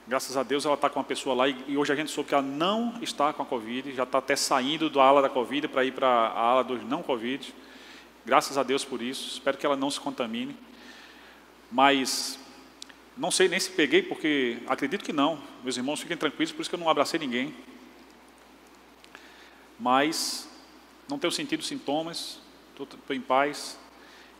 Graças 0.07 0.37
a 0.37 0.43
Deus 0.43 0.65
ela 0.65 0.75
está 0.75 0.89
com 0.89 0.99
uma 0.99 1.05
pessoa 1.05 1.35
lá 1.35 1.49
e, 1.49 1.75
hoje 1.75 1.91
a 1.91 1.95
gente 1.95 2.09
soube 2.09 2.29
que 2.29 2.33
ela 2.33 2.41
não 2.41 2.97
está 3.01 3.33
com 3.33 3.43
a 3.43 3.45
Covid, 3.45 3.93
já 3.93 4.03
está 4.03 4.19
até 4.19 4.37
saindo 4.37 4.89
da 4.89 5.03
ala 5.03 5.21
da 5.21 5.27
Covid 5.27 5.67
para 5.67 5.83
ir 5.83 5.91
para 5.91 6.07
a 6.07 6.39
ala 6.39 6.63
dos 6.63 6.81
não 6.83 7.03
Covid. 7.03 7.53
Graças 8.25 8.57
a 8.57 8.63
Deus 8.63 8.85
por 8.85 9.01
isso. 9.01 9.33
Espero 9.33 9.57
que 9.57 9.65
ela 9.65 9.75
não 9.75 9.91
se 9.91 9.99
contamine. 9.99 10.55
Mas 11.69 12.39
não 13.17 13.29
sei 13.29 13.49
nem 13.49 13.59
se 13.59 13.69
peguei, 13.69 14.01
porque 14.01 14.59
acredito 14.67 15.03
que 15.03 15.11
não. 15.11 15.41
Meus 15.61 15.75
irmãos 15.75 15.99
fiquem 15.99 16.15
tranquilos, 16.15 16.53
por 16.53 16.61
isso 16.61 16.69
que 16.69 16.75
eu 16.75 16.79
não 16.79 16.89
abracei 16.89 17.19
ninguém. 17.19 17.53
Mas 19.77 20.49
não 21.09 21.19
tenho 21.19 21.31
sentido 21.33 21.63
sintomas, 21.63 22.39
estou 22.71 22.87
em 23.13 23.21
paz. 23.21 23.77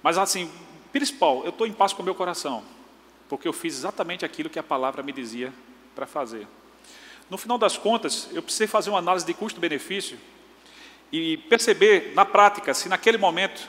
Mas 0.02 0.18
assim, 0.18 0.50
principal, 0.94 1.44
eu 1.44 1.50
estou 1.50 1.68
em 1.68 1.74
paz 1.74 1.92
com 1.92 2.02
o 2.02 2.06
meu 2.06 2.16
coração. 2.16 2.64
Porque 3.30 3.48
eu 3.48 3.54
fiz 3.54 3.76
exatamente 3.76 4.24
aquilo 4.24 4.50
que 4.50 4.60
a 4.60 4.64
palavra 4.64 5.04
me 5.04 5.12
dizia 5.12 5.54
para 5.96 6.06
fazer. 6.06 6.48
No 7.30 7.38
final 7.38 7.58
das 7.58 7.78
contas, 7.78 8.30
eu 8.32 8.42
precisei 8.42 8.68
fazer 8.68 8.90
uma 8.90 9.00
análise 9.00 9.26
de 9.26 9.34
custo-benefício 9.34 10.18
e 11.12 11.38
perceber 11.38 12.14
na 12.16 12.26
prática 12.26 12.74
se 12.74 12.88
naquele 12.88 13.18
momento 13.18 13.68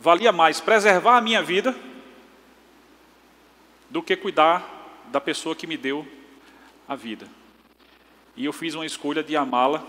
valia 0.00 0.32
mais 0.32 0.60
preservar 0.60 1.18
a 1.18 1.20
minha 1.20 1.42
vida 1.42 1.74
do 3.90 4.02
que 4.02 4.16
cuidar 4.16 5.02
da 5.10 5.20
pessoa 5.20 5.54
que 5.54 5.66
me 5.66 5.76
deu 5.76 6.06
a 6.88 6.96
vida. 6.96 7.28
E 8.36 8.44
eu 8.44 8.52
fiz 8.52 8.74
uma 8.74 8.86
escolha 8.86 9.22
de 9.22 9.36
amá-la 9.36 9.84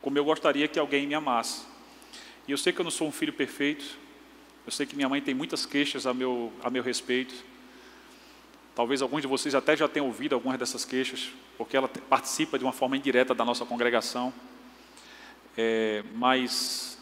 como 0.00 0.16
eu 0.18 0.24
gostaria 0.24 0.68
que 0.68 0.78
alguém 0.78 1.06
me 1.06 1.14
amasse. 1.14 1.62
E 2.46 2.52
eu 2.52 2.58
sei 2.58 2.72
que 2.72 2.80
eu 2.80 2.84
não 2.84 2.90
sou 2.90 3.08
um 3.08 3.12
filho 3.12 3.32
perfeito, 3.32 3.98
eu 4.64 4.72
sei 4.72 4.86
que 4.86 4.96
minha 4.96 5.08
mãe 5.08 5.20
tem 5.20 5.34
muitas 5.34 5.66
queixas 5.66 6.06
a 6.06 6.14
meu, 6.14 6.52
a 6.62 6.70
meu 6.70 6.82
respeito. 6.82 7.34
Talvez 8.78 9.02
alguns 9.02 9.22
de 9.22 9.26
vocês 9.26 9.56
até 9.56 9.76
já 9.76 9.88
tenham 9.88 10.06
ouvido 10.06 10.36
algumas 10.36 10.56
dessas 10.56 10.84
queixas, 10.84 11.32
porque 11.56 11.76
ela 11.76 11.88
participa 11.88 12.56
de 12.56 12.64
uma 12.64 12.72
forma 12.72 12.96
indireta 12.96 13.34
da 13.34 13.44
nossa 13.44 13.66
congregação. 13.66 14.32
É, 15.56 16.04
mas, 16.14 16.96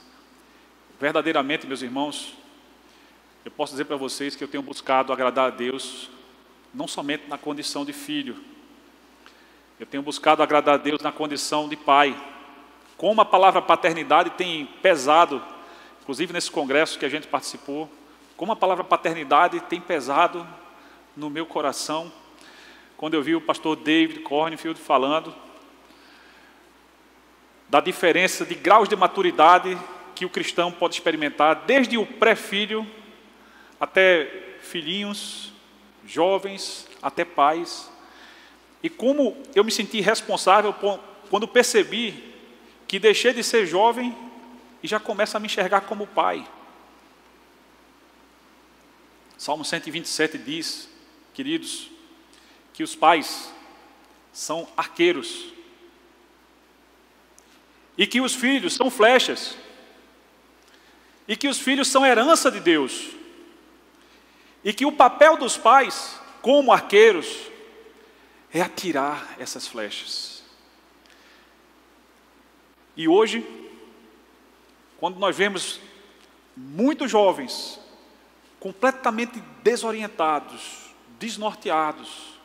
verdadeiramente, 0.98 1.66
meus 1.66 1.82
irmãos, 1.82 2.34
eu 3.44 3.50
posso 3.50 3.74
dizer 3.74 3.84
para 3.84 3.96
vocês 3.96 4.34
que 4.34 4.42
eu 4.42 4.48
tenho 4.48 4.62
buscado 4.62 5.12
agradar 5.12 5.48
a 5.48 5.50
Deus, 5.50 6.08
não 6.72 6.88
somente 6.88 7.28
na 7.28 7.36
condição 7.36 7.84
de 7.84 7.92
filho, 7.92 8.38
eu 9.78 9.84
tenho 9.84 10.02
buscado 10.02 10.42
agradar 10.42 10.76
a 10.76 10.78
Deus 10.78 11.02
na 11.02 11.12
condição 11.12 11.68
de 11.68 11.76
pai. 11.76 12.18
Como 12.96 13.20
a 13.20 13.24
palavra 13.26 13.60
paternidade 13.60 14.30
tem 14.30 14.64
pesado, 14.80 15.44
inclusive 16.00 16.32
nesse 16.32 16.50
congresso 16.50 16.98
que 16.98 17.04
a 17.04 17.10
gente 17.10 17.26
participou, 17.26 17.86
como 18.34 18.50
a 18.50 18.56
palavra 18.56 18.82
paternidade 18.82 19.60
tem 19.60 19.78
pesado 19.78 20.48
no 21.16 21.30
meu 21.30 21.46
coração, 21.46 22.12
quando 22.96 23.14
eu 23.14 23.22
vi 23.22 23.34
o 23.34 23.40
pastor 23.40 23.76
David 23.76 24.20
Cornfield 24.20 24.78
falando 24.78 25.34
da 27.68 27.80
diferença 27.80 28.44
de 28.44 28.54
graus 28.54 28.88
de 28.88 28.94
maturidade 28.94 29.76
que 30.14 30.24
o 30.24 30.30
cristão 30.30 30.70
pode 30.70 30.94
experimentar, 30.94 31.64
desde 31.66 31.98
o 31.98 32.06
pré-filho 32.06 32.86
até 33.80 34.30
filhinhos, 34.60 35.52
jovens, 36.06 36.88
até 37.02 37.24
pais. 37.24 37.90
E 38.82 38.88
como 38.88 39.36
eu 39.54 39.64
me 39.64 39.70
senti 39.70 40.00
responsável 40.00 40.74
quando 41.28 41.48
percebi 41.48 42.34
que 42.86 42.98
deixei 42.98 43.32
de 43.32 43.42
ser 43.42 43.66
jovem 43.66 44.16
e 44.82 44.86
já 44.86 45.00
começo 45.00 45.36
a 45.36 45.40
me 45.40 45.46
enxergar 45.46 45.82
como 45.82 46.06
pai. 46.06 46.46
Salmo 49.36 49.64
127 49.64 50.38
diz, 50.38 50.88
queridos, 51.36 51.90
que 52.72 52.82
os 52.82 52.96
pais 52.96 53.52
são 54.32 54.66
arqueiros 54.74 55.52
e 57.98 58.06
que 58.06 58.22
os 58.22 58.34
filhos 58.34 58.72
são 58.72 58.90
flechas 58.90 59.54
e 61.28 61.36
que 61.36 61.46
os 61.46 61.58
filhos 61.58 61.88
são 61.88 62.06
herança 62.06 62.50
de 62.50 62.58
Deus 62.58 63.10
e 64.64 64.72
que 64.72 64.86
o 64.86 64.92
papel 64.92 65.36
dos 65.36 65.58
pais, 65.58 66.18
como 66.40 66.72
arqueiros, 66.72 67.50
é 68.50 68.62
atirar 68.62 69.36
essas 69.38 69.68
flechas. 69.68 70.42
E 72.96 73.06
hoje, 73.06 73.46
quando 74.98 75.18
nós 75.18 75.36
vemos 75.36 75.78
muitos 76.56 77.10
jovens 77.10 77.78
completamente 78.58 79.38
desorientados, 79.62 80.85
desnorteados, 81.18 82.36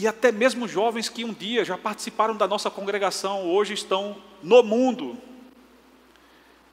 e 0.00 0.06
até 0.06 0.30
mesmo 0.30 0.68
jovens 0.68 1.08
que 1.08 1.24
um 1.24 1.32
dia 1.32 1.64
já 1.64 1.76
participaram 1.76 2.36
da 2.36 2.46
nossa 2.46 2.70
congregação, 2.70 3.44
hoje 3.50 3.74
estão 3.74 4.22
no 4.40 4.62
mundo. 4.62 5.18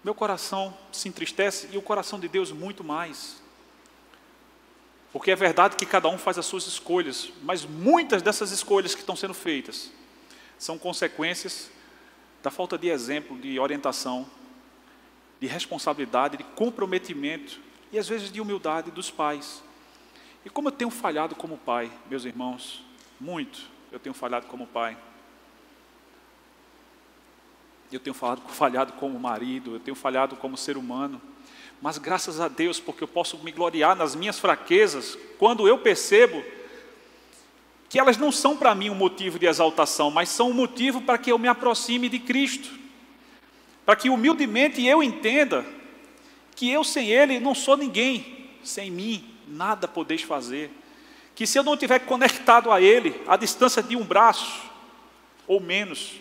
Meu 0.03 0.13
coração 0.13 0.77
se 0.91 1.09
entristece 1.09 1.69
e 1.71 1.77
o 1.77 1.81
coração 1.81 2.19
de 2.19 2.27
Deus 2.27 2.51
muito 2.51 2.83
mais. 2.83 3.41
Porque 5.11 5.31
é 5.31 5.35
verdade 5.35 5.75
que 5.75 5.87
cada 5.87 6.07
um 6.07 6.19
faz 6.19 6.37
as 6.37 6.45
suas 6.45 6.67
escolhas, 6.67 7.31
mas 7.41 7.65
muitas 7.65 8.21
dessas 8.21 8.51
escolhas 8.51 8.93
que 8.93 9.01
estão 9.01 9.15
sendo 9.15 9.33
feitas 9.33 9.89
são 10.59 10.77
consequências 10.77 11.71
da 12.43 12.51
falta 12.51 12.77
de 12.77 12.89
exemplo, 12.89 13.39
de 13.39 13.59
orientação, 13.59 14.29
de 15.41 15.47
responsabilidade, 15.47 16.37
de 16.37 16.43
comprometimento 16.43 17.59
e 17.91 17.97
às 17.97 18.07
vezes 18.07 18.31
de 18.31 18.39
humildade 18.39 18.91
dos 18.91 19.09
pais. 19.09 19.63
E 20.45 20.49
como 20.49 20.67
eu 20.67 20.71
tenho 20.71 20.91
falhado 20.91 21.35
como 21.35 21.57
pai, 21.57 21.91
meus 22.07 22.23
irmãos, 22.23 22.83
muito 23.19 23.73
eu 23.91 23.99
tenho 23.99 24.13
falhado 24.13 24.45
como 24.47 24.67
pai. 24.67 24.97
Eu 27.91 27.99
tenho 27.99 28.13
falhado 28.13 28.93
como 28.93 29.17
marido, 29.17 29.75
eu 29.75 29.79
tenho 29.79 29.95
falhado 29.95 30.35
como 30.35 30.57
ser 30.57 30.75
humano. 30.75 31.21
Mas 31.81 31.97
graças 31.97 32.41
a 32.41 32.47
Deus, 32.47 32.79
porque 32.79 33.03
eu 33.03 33.07
posso 33.07 33.37
me 33.37 33.51
gloriar 33.51 33.95
nas 33.95 34.13
minhas 34.13 34.37
fraquezas, 34.37 35.17
quando 35.39 35.67
eu 35.67 35.77
percebo 35.77 36.43
que 37.87 37.97
elas 37.97 38.17
não 38.17 38.31
são 38.31 38.57
para 38.57 38.75
mim 38.75 38.89
um 38.89 38.95
motivo 38.95 39.39
de 39.39 39.45
exaltação, 39.45 40.11
mas 40.11 40.27
são 40.29 40.49
um 40.49 40.53
motivo 40.53 41.01
para 41.01 41.17
que 41.17 41.31
eu 41.31 41.39
me 41.39 41.47
aproxime 41.47 42.09
de 42.09 42.19
Cristo, 42.19 42.69
para 43.85 43.95
que 43.95 44.09
humildemente 44.09 44.85
eu 44.85 45.01
entenda 45.01 45.65
que 46.53 46.69
eu 46.69 46.83
sem 46.83 47.09
Ele 47.09 47.39
não 47.39 47.55
sou 47.55 47.77
ninguém, 47.77 48.49
sem 48.61 48.91
mim 48.91 49.34
nada 49.47 49.87
podeis 49.87 50.21
fazer, 50.21 50.71
que 51.33 51.45
se 51.45 51.57
eu 51.57 51.63
não 51.63 51.73
estiver 51.73 51.99
conectado 51.99 52.71
a 52.71 52.81
Ele, 52.81 53.21
a 53.27 53.35
distância 53.35 53.83
de 53.83 53.95
um 53.95 54.03
braço 54.03 54.63
ou 55.47 55.59
menos, 55.59 56.13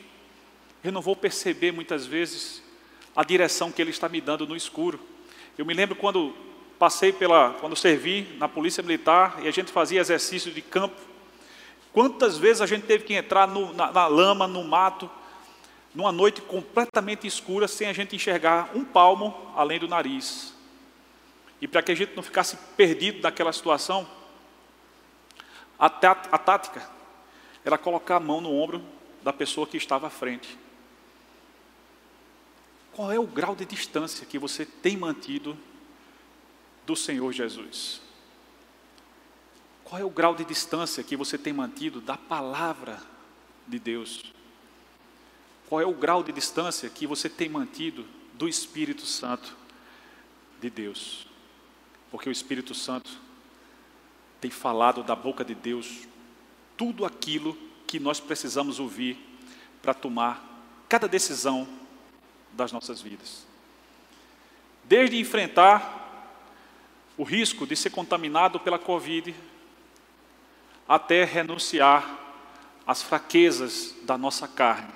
eu 0.83 0.93
não 0.93 1.01
vou 1.01 1.17
perceber 1.17 1.73
muitas 1.73 2.05
vezes 2.05 2.63
a 3.15 3.23
direção 3.23 3.71
que 3.71 3.81
Ele 3.81 3.91
está 3.91 4.09
me 4.09 4.21
dando 4.21 4.47
no 4.47 4.57
escuro. 4.57 5.01
Eu 5.57 5.65
me 5.65 5.73
lembro 5.73 5.95
quando 5.95 6.35
passei 6.79 7.13
pela, 7.13 7.55
quando 7.61 7.77
servi 7.77 8.37
na 8.39 8.49
polícia 8.49 8.83
militar 8.83 9.37
e 9.43 9.49
a 9.49 9.51
gente 9.51 9.71
fazia 9.71 10.01
exercício 10.01 10.53
de 10.53 10.61
campo. 10.61 11.01
Quantas 11.93 12.37
vezes 12.37 12.61
a 12.61 12.67
gente 12.67 12.85
teve 12.87 13.05
que 13.05 13.15
entrar 13.15 13.47
no, 13.47 13.73
na, 13.73 13.93
na 13.93 14.07
lama, 14.09 14.49
no 14.49 14.65
mato, 14.65 15.09
numa 15.95 16.11
noite 16.11 16.43
completamente 16.43 17.25
escura, 17.27 17.69
sem 17.69 17.87
a 17.87 17.93
gente 17.93 18.17
enxergar 18.17 18.71
um 18.75 18.85
palmo 18.85 19.53
além 19.55 19.79
do 19.79 19.87
nariz. 19.87 20.53
E 21.64 21.66
para 21.66 21.83
que 21.83 21.90
a 21.90 21.94
gente 21.94 22.14
não 22.14 22.22
ficasse 22.22 22.59
perdido 22.77 23.22
naquela 23.22 23.50
situação, 23.50 24.07
a, 25.79 25.87
a 25.87 26.38
tática 26.38 26.87
era 27.64 27.79
colocar 27.79 28.16
a 28.16 28.20
mão 28.20 28.38
no 28.38 28.53
ombro 28.53 28.85
da 29.22 29.33
pessoa 29.33 29.66
que 29.66 29.79
estava 29.79 30.09
à 30.09 30.11
frente. 30.11 30.59
Qual 32.92 33.11
é 33.11 33.18
o 33.18 33.27
grau 33.27 33.57
de 33.57 33.64
distância 33.64 34.27
que 34.27 34.38
você 34.38 34.66
tem 34.66 34.94
mantido 34.94 35.57
do 36.85 36.94
Senhor 36.94 37.33
Jesus? 37.33 38.03
Qual 39.85 39.98
é 39.98 40.05
o 40.05 40.11
grau 40.11 40.35
de 40.35 40.44
distância 40.44 41.03
que 41.03 41.16
você 41.16 41.38
tem 41.38 41.55
mantido 41.55 41.98
da 41.98 42.18
palavra 42.18 43.00
de 43.66 43.79
Deus? 43.79 44.22
Qual 45.66 45.81
é 45.81 45.87
o 45.87 45.94
grau 45.94 46.22
de 46.22 46.31
distância 46.31 46.90
que 46.90 47.07
você 47.07 47.31
tem 47.31 47.48
mantido 47.48 48.05
do 48.35 48.46
Espírito 48.46 49.07
Santo 49.07 49.57
de 50.61 50.68
Deus? 50.68 51.33
Porque 52.14 52.29
o 52.29 52.33
Espírito 52.33 52.77
Santo 52.77 53.11
tem 54.40 54.48
falado 54.48 55.03
da 55.03 55.16
boca 55.16 55.44
de 55.44 55.53
Deus 55.53 56.07
tudo 56.77 57.05
aquilo 57.05 57.59
que 57.88 57.98
nós 57.98 58.20
precisamos 58.20 58.79
ouvir 58.79 59.18
para 59.83 59.92
tomar 59.92 60.62
cada 60.88 61.09
decisão 61.09 61.66
das 62.53 62.70
nossas 62.70 63.03
vidas. 63.03 63.44
Desde 64.85 65.18
enfrentar 65.18 66.38
o 67.18 67.24
risco 67.24 67.66
de 67.66 67.74
ser 67.74 67.90
contaminado 67.90 68.61
pela 68.61 68.79
Covid, 68.79 69.35
até 70.87 71.24
renunciar 71.24 72.16
às 72.87 73.03
fraquezas 73.03 73.92
da 74.05 74.16
nossa 74.16 74.46
carne, 74.46 74.92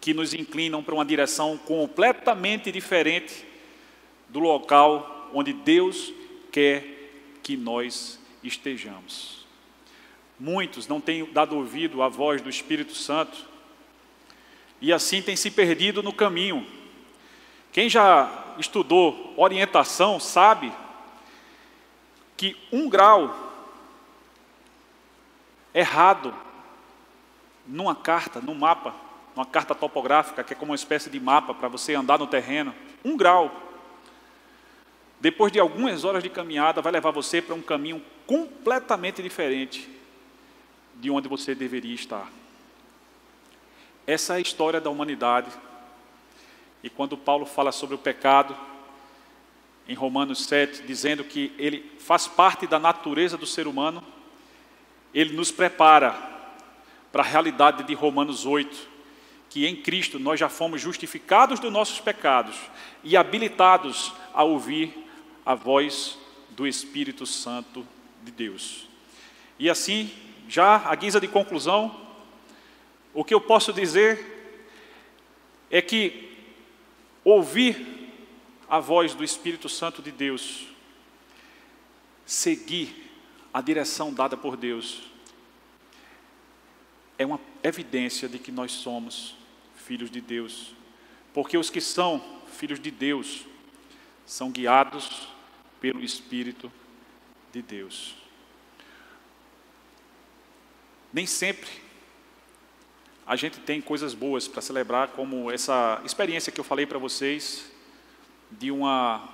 que 0.00 0.14
nos 0.14 0.32
inclinam 0.32 0.80
para 0.80 0.94
uma 0.94 1.04
direção 1.04 1.58
completamente 1.58 2.70
diferente 2.70 3.44
do 4.28 4.38
local 4.38 5.28
onde 5.34 5.52
Deus 5.52 6.19
quer 6.50 6.84
que 7.42 7.56
nós 7.56 8.18
estejamos. 8.42 9.46
Muitos 10.38 10.88
não 10.88 11.00
têm 11.00 11.24
dado 11.32 11.56
ouvido 11.56 12.02
à 12.02 12.08
voz 12.08 12.40
do 12.40 12.48
Espírito 12.48 12.94
Santo 12.94 13.46
e 14.80 14.92
assim 14.92 15.20
tem 15.20 15.36
se 15.36 15.50
perdido 15.50 16.02
no 16.02 16.12
caminho. 16.12 16.66
Quem 17.72 17.88
já 17.88 18.54
estudou 18.58 19.34
orientação 19.36 20.18
sabe 20.18 20.72
que 22.36 22.56
um 22.72 22.88
grau 22.88 23.48
errado 25.74 26.34
numa 27.66 27.94
carta, 27.94 28.40
num 28.40 28.54
mapa, 28.54 28.94
numa 29.36 29.46
carta 29.46 29.74
topográfica, 29.74 30.42
que 30.42 30.52
é 30.52 30.56
como 30.56 30.72
uma 30.72 30.76
espécie 30.76 31.10
de 31.10 31.20
mapa 31.20 31.54
para 31.54 31.68
você 31.68 31.94
andar 31.94 32.18
no 32.18 32.26
terreno, 32.26 32.74
um 33.04 33.16
grau 33.16 33.69
depois 35.20 35.52
de 35.52 35.60
algumas 35.60 36.02
horas 36.04 36.22
de 36.22 36.30
caminhada, 36.30 36.80
vai 36.80 36.90
levar 36.90 37.10
você 37.10 37.42
para 37.42 37.54
um 37.54 37.60
caminho 37.60 38.02
completamente 38.26 39.22
diferente 39.22 39.86
de 40.94 41.10
onde 41.10 41.28
você 41.28 41.54
deveria 41.54 41.94
estar. 41.94 42.30
Essa 44.06 44.34
é 44.34 44.36
a 44.36 44.40
história 44.40 44.80
da 44.80 44.88
humanidade. 44.88 45.50
E 46.82 46.88
quando 46.88 47.18
Paulo 47.18 47.44
fala 47.44 47.70
sobre 47.70 47.94
o 47.94 47.98
pecado, 47.98 48.56
em 49.86 49.94
Romanos 49.94 50.44
7, 50.46 50.84
dizendo 50.84 51.24
que 51.24 51.52
ele 51.58 51.92
faz 51.98 52.26
parte 52.26 52.66
da 52.66 52.78
natureza 52.78 53.36
do 53.36 53.46
ser 53.46 53.66
humano, 53.66 54.02
ele 55.12 55.34
nos 55.34 55.50
prepara 55.50 56.14
para 57.10 57.22
a 57.22 57.26
realidade 57.26 57.82
de 57.82 57.92
Romanos 57.92 58.46
8, 58.46 58.88
que 59.50 59.66
em 59.66 59.74
Cristo 59.74 60.18
nós 60.18 60.38
já 60.38 60.48
fomos 60.48 60.80
justificados 60.80 61.58
dos 61.58 61.72
nossos 61.72 62.00
pecados 62.00 62.56
e 63.02 63.16
habilitados 63.16 64.12
a 64.32 64.44
ouvir 64.44 65.09
a 65.44 65.54
voz 65.54 66.18
do 66.50 66.66
Espírito 66.66 67.26
Santo 67.26 67.86
de 68.22 68.30
Deus. 68.30 68.86
E 69.58 69.68
assim, 69.68 70.10
já 70.48 70.76
a 70.76 70.94
guisa 70.94 71.20
de 71.20 71.28
conclusão, 71.28 72.08
o 73.12 73.24
que 73.24 73.34
eu 73.34 73.40
posso 73.40 73.72
dizer 73.72 74.58
é 75.70 75.80
que 75.80 76.28
ouvir 77.24 78.00
a 78.68 78.78
voz 78.78 79.14
do 79.14 79.24
Espírito 79.24 79.68
Santo 79.68 80.00
de 80.00 80.10
Deus, 80.10 80.66
seguir 82.24 83.10
a 83.52 83.60
direção 83.60 84.12
dada 84.12 84.36
por 84.36 84.56
Deus, 84.56 85.02
é 87.18 87.26
uma 87.26 87.40
evidência 87.62 88.28
de 88.28 88.38
que 88.38 88.52
nós 88.52 88.72
somos 88.72 89.34
filhos 89.74 90.10
de 90.10 90.20
Deus, 90.20 90.74
porque 91.34 91.58
os 91.58 91.68
que 91.68 91.80
são 91.80 92.22
filhos 92.46 92.80
de 92.80 92.90
Deus 92.90 93.44
são 94.30 94.48
guiados 94.48 95.26
pelo 95.80 96.00
Espírito 96.04 96.70
de 97.52 97.60
Deus. 97.60 98.14
Nem 101.12 101.26
sempre 101.26 101.68
a 103.26 103.34
gente 103.34 103.58
tem 103.58 103.80
coisas 103.80 104.14
boas 104.14 104.46
para 104.46 104.62
celebrar, 104.62 105.08
como 105.08 105.50
essa 105.50 106.00
experiência 106.04 106.52
que 106.52 106.60
eu 106.60 106.64
falei 106.64 106.86
para 106.86 106.96
vocês, 106.96 107.72
de 108.52 108.70
uma 108.70 109.28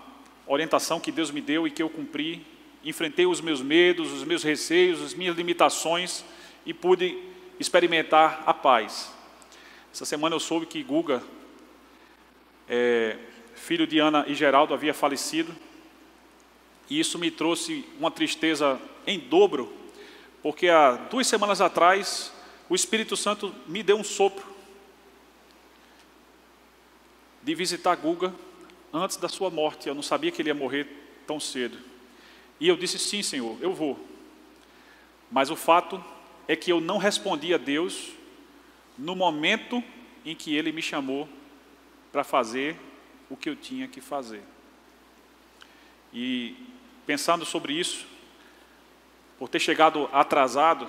orientação 0.46 0.98
que 0.98 1.12
Deus 1.12 1.30
me 1.30 1.42
deu 1.42 1.66
e 1.66 1.70
que 1.70 1.82
eu 1.82 1.90
cumpri. 1.90 2.46
Enfrentei 2.82 3.26
os 3.26 3.42
meus 3.42 3.60
medos, 3.60 4.10
os 4.10 4.24
meus 4.24 4.42
receios, 4.42 5.02
as 5.02 5.12
minhas 5.12 5.36
limitações 5.36 6.24
e 6.64 6.72
pude 6.72 7.22
experimentar 7.60 8.44
a 8.46 8.54
paz. 8.54 9.12
Essa 9.92 10.06
semana 10.06 10.34
eu 10.34 10.40
soube 10.40 10.64
que 10.64 10.82
Guga, 10.82 11.22
é, 12.66 13.18
filho 13.56 13.86
de 13.86 13.98
Ana 13.98 14.24
e 14.28 14.34
Geraldo, 14.34 14.72
havia 14.72 14.94
falecido. 14.94 15.54
E 16.88 17.00
isso 17.00 17.18
me 17.18 17.30
trouxe 17.30 17.84
uma 17.98 18.10
tristeza 18.10 18.80
em 19.06 19.18
dobro, 19.18 19.72
porque 20.42 20.68
há 20.68 20.92
duas 20.92 21.26
semanas 21.26 21.60
atrás 21.60 22.32
o 22.68 22.74
Espírito 22.74 23.16
Santo 23.16 23.52
me 23.66 23.82
deu 23.82 23.96
um 23.96 24.04
sopro 24.04 24.46
de 27.42 27.54
visitar 27.54 27.96
Guga 27.96 28.32
antes 28.92 29.16
da 29.16 29.28
sua 29.28 29.50
morte. 29.50 29.88
Eu 29.88 29.94
não 29.94 30.02
sabia 30.02 30.30
que 30.30 30.42
ele 30.42 30.50
ia 30.50 30.54
morrer 30.54 30.86
tão 31.26 31.40
cedo. 31.40 31.78
E 32.60 32.68
eu 32.68 32.76
disse: 32.76 32.98
Sim, 32.98 33.22
Senhor, 33.22 33.56
eu 33.60 33.72
vou. 33.72 33.98
Mas 35.30 35.50
o 35.50 35.56
fato 35.56 36.02
é 36.46 36.54
que 36.54 36.70
eu 36.70 36.80
não 36.80 36.98
respondi 36.98 37.52
a 37.52 37.58
Deus 37.58 38.12
no 38.96 39.14
momento 39.14 39.82
em 40.24 40.34
que 40.34 40.54
Ele 40.54 40.72
me 40.72 40.82
chamou 40.82 41.28
para 42.12 42.24
fazer 42.24 42.76
o 43.28 43.36
que 43.36 43.48
eu 43.48 43.56
tinha 43.56 43.88
que 43.88 44.00
fazer. 44.00 44.42
E 46.12 46.56
pensando 47.06 47.44
sobre 47.44 47.72
isso, 47.72 48.06
por 49.38 49.48
ter 49.48 49.60
chegado 49.60 50.08
atrasado, 50.12 50.88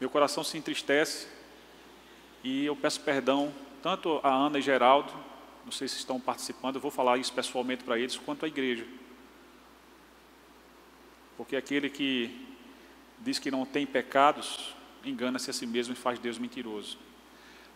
meu 0.00 0.10
coração 0.10 0.42
se 0.42 0.58
entristece 0.58 1.28
e 2.42 2.64
eu 2.64 2.76
peço 2.76 3.00
perdão 3.00 3.52
tanto 3.82 4.20
a 4.22 4.30
Ana 4.30 4.58
e 4.58 4.62
Geraldo, 4.62 5.12
não 5.64 5.72
sei 5.72 5.88
se 5.88 5.96
estão 5.96 6.20
participando, 6.20 6.76
eu 6.76 6.80
vou 6.80 6.90
falar 6.90 7.18
isso 7.18 7.32
pessoalmente 7.32 7.84
para 7.84 7.98
eles, 7.98 8.16
quanto 8.16 8.44
à 8.44 8.48
igreja. 8.48 8.86
Porque 11.36 11.56
aquele 11.56 11.90
que 11.90 12.46
diz 13.20 13.38
que 13.38 13.50
não 13.50 13.64
tem 13.64 13.86
pecados, 13.86 14.74
engana-se 15.04 15.50
a 15.50 15.52
si 15.52 15.66
mesmo 15.66 15.92
e 15.92 15.96
faz 15.96 16.18
Deus 16.18 16.38
mentiroso. 16.38 16.98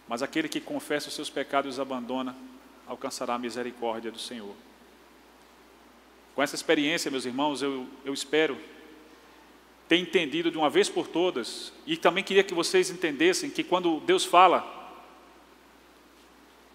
Mas 0.09 0.23
aquele 0.23 0.49
que 0.49 0.61
confessa 0.61 1.09
os 1.09 1.15
seus 1.15 1.31
pecados 1.31 1.69
e 1.69 1.73
os 1.75 1.81
abandona, 1.81 2.37
alcançará 2.91 3.35
a 3.35 3.39
misericórdia 3.39 4.11
do 4.11 4.19
Senhor. 4.19 4.53
Com 6.35 6.43
essa 6.43 6.57
experiência, 6.57 7.09
meus 7.09 7.25
irmãos, 7.25 7.63
eu, 7.63 7.87
eu 8.05 8.13
espero 8.13 8.59
ter 9.89 9.97
entendido 9.97 10.51
de 10.51 10.59
uma 10.59 10.69
vez 10.69 10.89
por 10.89 11.07
todas, 11.07 11.73
e 11.87 11.97
também 11.97 12.25
queria 12.25 12.43
que 12.43 12.53
vocês 12.53 12.91
entendessem 12.91 13.49
que 13.49 13.63
quando 13.63 14.01
Deus 14.01 14.25
fala, 14.25 14.65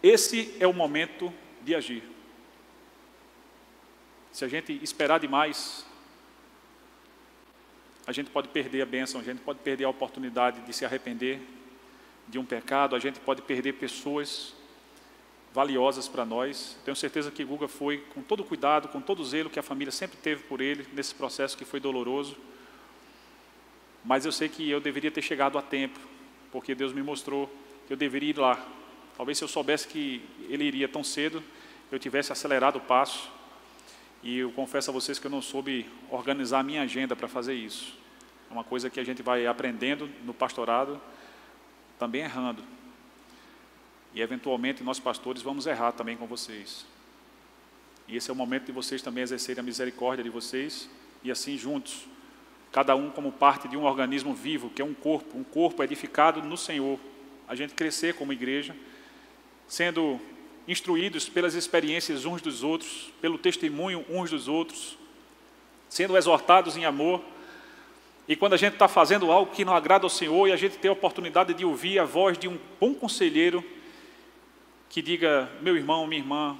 esse 0.02 0.56
é 0.58 0.66
o 0.66 0.74
momento 0.74 1.34
de 1.62 1.76
agir. 1.76 2.04
Se 4.32 4.46
a 4.46 4.48
gente 4.48 4.80
esperar 4.82 5.20
demais, 5.20 5.86
a 8.08 8.14
gente 8.14 8.30
pode 8.30 8.48
perder 8.48 8.82
a 8.84 8.86
bênção, 8.86 9.20
a 9.20 9.24
gente 9.24 9.42
pode 9.42 9.60
perder 9.60 9.84
a 9.84 9.90
oportunidade 9.90 10.62
de 10.62 10.72
se 10.72 10.86
arrepender 10.86 11.42
de 12.26 12.40
um 12.40 12.46
pecado, 12.46 12.96
a 12.96 13.00
gente 13.00 13.20
pode 13.20 13.42
perder 13.42 13.74
pessoas 13.74 14.54
valiosas 15.56 16.10
para 16.10 16.26
nós. 16.26 16.78
Tenho 16.84 16.98
certeza 16.98 17.32
que 17.32 17.42
Guga 17.46 17.70
foi 17.70 18.00
com 18.14 18.22
todo 18.22 18.42
o 18.42 18.44
cuidado, 18.44 18.90
com 18.90 19.00
todo 19.00 19.22
o 19.22 19.26
zelo 19.26 19.50
que 19.50 19.58
a 19.58 19.64
família 19.64 19.92
sempre 19.92 20.18
teve 20.18 20.44
por 20.44 20.60
ele, 20.60 20.86
nesse 20.94 21.16
processo 21.16 21.58
que 21.58 21.64
foi 21.64 21.80
doloroso. 21.80 22.36
Mas 24.04 24.26
eu 24.26 24.34
sei 24.34 24.50
que 24.50 24.70
eu 24.70 24.82
deveria 24.82 25.10
ter 25.10 25.22
chegado 25.22 25.58
a 25.58 25.62
tempo, 25.62 25.98
porque 26.52 26.76
Deus 26.76 26.92
me 26.92 27.02
mostrou 27.02 27.50
que 27.88 27.94
eu 27.94 27.98
deveria 27.98 28.32
ir 28.32 28.38
lá. 28.38 28.64
Talvez 29.16 29.38
se 29.38 29.46
eu 29.46 29.48
soubesse 29.48 29.88
que 29.88 30.22
ele 30.50 30.66
iria 30.66 30.90
tão 30.90 31.06
cedo, 31.06 31.42
eu 31.90 31.98
tivesse 31.98 32.34
acelerado 32.34 32.76
o 32.76 32.82
passo 32.82 33.32
e 34.22 34.40
eu 34.40 34.52
confesso 34.52 34.90
a 34.92 34.94
vocês 34.94 35.18
que 35.18 35.26
eu 35.26 35.32
não 35.32 35.42
soube 35.42 35.90
organizar 36.12 36.60
a 36.60 36.64
minha 36.64 36.82
agenda 36.82 37.16
para 37.16 37.30
fazer 37.30 37.54
isso. 37.54 37.98
É 38.50 38.54
uma 38.54 38.66
coisa 38.66 38.90
que 38.90 39.00
a 39.00 39.06
gente 39.06 39.24
vai 39.24 39.48
aprendendo 39.48 40.10
no 40.26 40.34
pastorado, 40.34 41.00
também 41.98 42.24
errando. 42.24 42.62
E 44.16 44.22
eventualmente 44.22 44.82
nós 44.82 44.98
pastores 44.98 45.44
vamos 45.44 45.68
errar 45.68 45.92
também 45.92 46.16
com 46.16 46.26
vocês. 46.26 46.86
E 48.08 48.16
esse 48.16 48.30
é 48.30 48.34
o 48.34 48.36
momento 48.36 48.66
de 48.66 48.72
vocês 48.72 49.02
também 49.02 49.22
exercerem 49.22 49.60
a 49.60 49.64
misericórdia 49.64 50.24
de 50.24 50.30
vocês 50.30 50.90
e 51.22 51.30
assim 51.30 51.58
juntos, 51.58 52.08
cada 52.72 52.96
um 52.96 53.10
como 53.10 53.32
parte 53.32 53.68
de 53.68 53.76
um 53.76 53.84
organismo 53.84 54.34
vivo, 54.34 54.70
que 54.70 54.82
é 54.82 54.86
um 54.86 54.94
corpo, 54.94 55.38
um 55.38 55.44
corpo 55.44 55.84
edificado 55.84 56.42
no 56.42 56.56
Senhor. 56.56 56.98
A 57.46 57.56
gente 57.56 57.74
crescer 57.74 58.16
como 58.16 58.32
igreja, 58.32 58.74
sendo 59.68 60.20
instruídos 60.66 61.28
pelas 61.28 61.54
experiências 61.54 62.24
uns 62.24 62.42
dos 62.42 62.64
outros, 62.64 63.12
pelo 63.20 63.38
testemunho 63.38 64.06
uns 64.10 64.30
dos 64.30 64.48
outros, 64.48 64.98
sendo 65.90 66.16
exortados 66.16 66.78
em 66.78 66.86
amor. 66.86 67.22
E 68.30 68.36
quando 68.36 68.54
a 68.54 68.58
gente 68.58 68.74
está 68.74 68.88
fazendo 68.88 69.30
algo 69.30 69.52
que 69.52 69.66
não 69.66 69.76
agrada 69.76 70.06
ao 70.06 70.10
Senhor 70.10 70.48
e 70.48 70.54
a 70.54 70.58
gente 70.58 70.78
tem 70.78 70.90
a 70.90 70.94
oportunidade 70.94 71.54
de 71.54 71.66
ouvir 71.66 72.00
a 72.00 72.06
voz 72.06 72.38
de 72.38 72.48
um 72.48 72.58
bom 72.80 72.94
conselheiro 72.94 73.64
que 74.90 75.02
diga: 75.02 75.50
meu 75.62 75.76
irmão, 75.76 76.06
minha 76.08 76.22
irmã, 76.22 76.58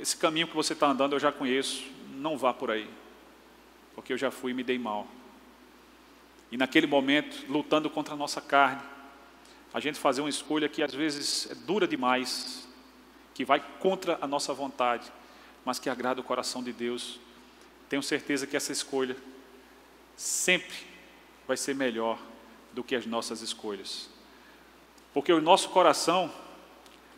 esse 0.00 0.16
caminho 0.16 0.48
que 0.48 0.54
você 0.54 0.72
está 0.72 0.88
andando 0.88 1.14
eu 1.14 1.20
já 1.20 1.32
conheço, 1.32 1.84
não 2.14 2.36
vá 2.36 2.52
por 2.52 2.70
aí, 2.70 2.88
porque 3.94 4.12
eu 4.12 4.18
já 4.18 4.30
fui 4.30 4.52
e 4.52 4.54
me 4.54 4.62
dei 4.62 4.78
mal. 4.78 5.06
E 6.50 6.56
naquele 6.56 6.86
momento, 6.86 7.44
lutando 7.48 7.90
contra 7.90 8.14
a 8.14 8.16
nossa 8.16 8.40
carne, 8.40 8.82
a 9.72 9.80
gente 9.80 9.98
fazer 9.98 10.22
uma 10.22 10.30
escolha 10.30 10.68
que 10.68 10.82
às 10.82 10.94
vezes 10.94 11.50
é 11.50 11.54
dura 11.54 11.86
demais, 11.86 12.66
que 13.34 13.44
vai 13.44 13.62
contra 13.78 14.18
a 14.20 14.26
nossa 14.26 14.52
vontade, 14.54 15.12
mas 15.64 15.78
que 15.78 15.90
agrada 15.90 16.20
o 16.20 16.24
coração 16.24 16.62
de 16.62 16.72
Deus, 16.72 17.20
tenho 17.88 18.02
certeza 18.02 18.46
que 18.46 18.56
essa 18.56 18.72
escolha 18.72 19.16
sempre 20.16 20.74
vai 21.46 21.56
ser 21.56 21.74
melhor 21.74 22.18
do 22.72 22.82
que 22.82 22.94
as 22.96 23.06
nossas 23.06 23.42
escolhas. 23.42 24.08
Porque 25.12 25.32
o 25.32 25.40
nosso 25.40 25.68
coração 25.70 26.32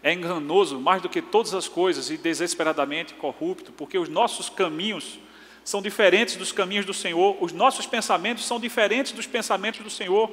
é 0.02 0.12
enganoso 0.12 0.78
mais 0.80 1.02
do 1.02 1.08
que 1.08 1.20
todas 1.20 1.54
as 1.54 1.68
coisas 1.68 2.10
e 2.10 2.16
desesperadamente 2.16 3.14
corrupto, 3.14 3.72
porque 3.72 3.98
os 3.98 4.08
nossos 4.08 4.48
caminhos 4.48 5.18
são 5.64 5.82
diferentes 5.82 6.36
dos 6.36 6.52
caminhos 6.52 6.86
do 6.86 6.94
Senhor, 6.94 7.36
os 7.40 7.52
nossos 7.52 7.86
pensamentos 7.86 8.44
são 8.44 8.58
diferentes 8.58 9.12
dos 9.12 9.26
pensamentos 9.26 9.80
do 9.82 9.90
Senhor, 9.90 10.30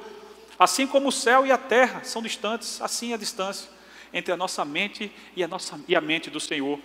assim 0.58 0.86
como 0.86 1.08
o 1.08 1.12
céu 1.12 1.46
e 1.46 1.52
a 1.52 1.58
terra 1.58 2.02
são 2.02 2.22
distantes, 2.22 2.80
assim 2.80 3.12
é 3.12 3.14
a 3.14 3.18
distância 3.18 3.70
entre 4.12 4.32
a 4.32 4.36
nossa 4.36 4.64
mente 4.64 5.12
e 5.36 5.44
a, 5.44 5.48
nossa, 5.48 5.78
e 5.86 5.94
a 5.94 6.00
mente 6.00 6.30
do 6.30 6.40
Senhor. 6.40 6.80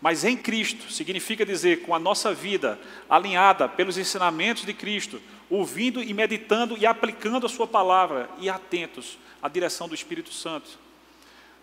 Mas 0.00 0.24
em 0.24 0.36
Cristo 0.36 0.92
significa 0.92 1.46
dizer 1.46 1.82
com 1.82 1.94
a 1.94 1.98
nossa 1.98 2.34
vida 2.34 2.78
alinhada 3.08 3.68
pelos 3.68 3.96
ensinamentos 3.96 4.64
de 4.64 4.74
Cristo, 4.74 5.22
ouvindo 5.48 6.02
e 6.02 6.12
meditando 6.12 6.76
e 6.76 6.84
aplicando 6.84 7.46
a 7.46 7.48
Sua 7.48 7.66
palavra 7.66 8.28
e 8.38 8.50
atentos 8.50 9.16
à 9.40 9.48
direção 9.48 9.88
do 9.88 9.94
Espírito 9.94 10.32
Santo, 10.32 10.85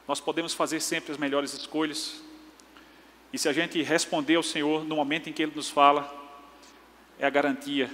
nós 0.07 0.19
podemos 0.19 0.53
fazer 0.53 0.79
sempre 0.79 1.11
as 1.11 1.17
melhores 1.17 1.53
escolhas 1.53 2.21
E 3.33 3.37
se 3.39 3.49
a 3.49 3.53
gente 3.53 3.81
responder 3.81 4.35
ao 4.35 4.43
Senhor 4.43 4.85
no 4.85 4.95
momento 4.95 5.27
em 5.27 5.33
que 5.33 5.41
Ele 5.41 5.53
nos 5.55 5.67
fala, 5.67 6.07
é 7.17 7.25
a 7.25 7.29
garantia 7.31 7.89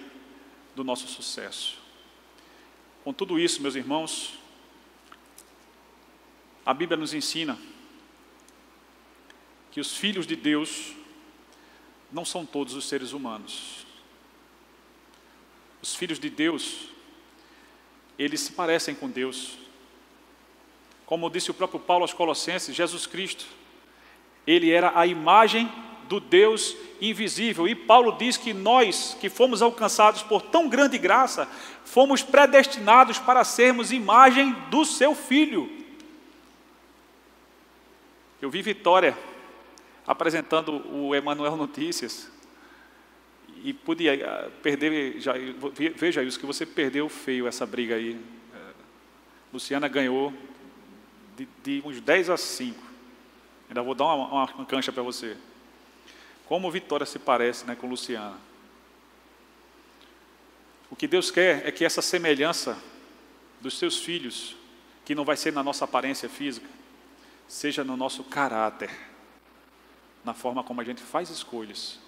do 0.76 0.84
nosso 0.84 1.07
sucesso. 1.07 1.78
Com 3.05 3.14
tudo 3.14 3.39
isso, 3.39 3.62
meus 3.62 3.76
irmãos, 3.76 4.38
a 6.66 6.74
Bíblia 6.74 6.97
nos 6.97 7.14
ensina 7.14 7.57
que 9.72 9.80
os 9.80 9.95
filhos 9.95 10.28
de 10.28 10.36
Deus 10.36 10.93
não 12.12 12.26
são 12.26 12.45
todos 12.45 12.74
os 12.74 12.89
seres 12.89 13.14
humanos. 13.14 13.86
Os 15.82 15.95
filhos 15.95 16.20
de 16.20 16.30
Deus, 16.30 16.89
eles 18.18 18.41
se 18.41 18.51
parecem 18.51 18.93
com 18.93 19.10
Deus. 19.10 19.57
Como 21.10 21.28
disse 21.28 21.49
o 21.49 21.55
próprio 21.55 21.80
Paulo 21.80 22.03
aos 22.03 22.14
Colossenses, 22.14 22.76
Jesus 22.76 23.07
Cristo, 23.07 23.47
ele 24.45 24.70
era 24.70 24.91
a 24.93 25.07
imagem 25.07 25.68
do 26.07 26.20
Deus 26.20 26.78
invisível. 27.01 27.68
E 27.68 27.74
Paulo 27.74 28.12
diz 28.12 28.38
que 28.38 28.53
nós, 28.53 29.18
que 29.20 29.28
fomos 29.28 29.64
alcançados 29.64 30.22
por 30.22 30.39
tão 30.39 30.70
grande 30.70 30.99
graça, 30.99 31.47
fomos 31.84 32.22
predestinados 32.22 33.18
para 33.18 33.43
sermos 33.43 33.91
imagem 33.91 34.55
do 34.70 34.86
seu 34.86 35.16
Filho. 35.16 35.68
Eu 38.39 38.51
vi 38.51 38.62
Vitória 38.62 39.18
apresentando 40.05 40.74
o 40.95 41.16
Emanuel 41.16 41.55
Notícias 41.55 42.30
e 43.64 43.74
podia 43.74 44.14
ah, 44.14 44.49
perder, 44.62 45.20
já, 45.20 45.34
veja 45.95 46.22
isso, 46.22 46.39
que 46.39 46.45
você 46.45 46.68
perdeu 46.68 47.10
feio 47.10 47.47
essa 47.47 47.66
briga 47.66 47.95
aí. 47.95 48.16
É, 48.53 48.60
Luciana 49.51 49.88
ganhou 49.88 50.32
de, 51.39 51.47
de 51.63 51.87
uns 51.87 52.01
10 52.01 52.29
a 52.29 52.37
5. 52.37 52.77
Ainda 53.69 53.81
vou 53.81 53.95
dar 53.95 54.05
uma, 54.05 54.45
uma 54.51 54.65
cancha 54.65 54.91
para 54.91 55.03
você. 55.03 55.37
Como 56.45 56.69
Vitória 56.69 57.05
se 57.05 57.17
parece 57.17 57.65
né, 57.65 57.75
com 57.75 57.87
Luciana. 57.87 58.37
O 60.89 60.95
que 60.95 61.07
Deus 61.07 61.31
quer 61.31 61.65
é 61.67 61.71
que 61.71 61.85
essa 61.85 62.01
semelhança 62.01 62.77
dos 63.61 63.77
seus 63.77 63.99
filhos, 63.99 64.55
que 65.05 65.13
não 65.13 65.23
vai 65.23 65.37
ser 65.37 65.53
na 65.53 65.63
nossa 65.63 65.85
aparência 65.85 66.27
física, 66.27 66.67
seja 67.47 67.83
no 67.83 67.95
nosso 67.95 68.23
caráter, 68.23 68.89
na 70.25 70.33
forma 70.33 70.63
como 70.63 70.81
a 70.81 70.83
gente 70.83 71.01
faz 71.01 71.29
escolhas, 71.29 71.99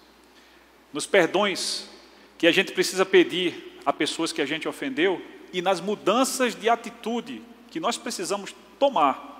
nos 0.92 1.06
perdões 1.06 1.88
que 2.36 2.46
a 2.46 2.52
gente 2.52 2.72
precisa 2.72 3.06
pedir 3.06 3.78
a 3.86 3.92
pessoas 3.92 4.32
que 4.32 4.42
a 4.42 4.46
gente 4.46 4.68
ofendeu 4.68 5.24
e 5.52 5.62
nas 5.62 5.80
mudanças 5.80 6.54
de 6.54 6.68
atitude 6.68 7.42
que 7.70 7.80
nós 7.80 7.96
precisamos 7.96 8.54
tomar 8.82 9.30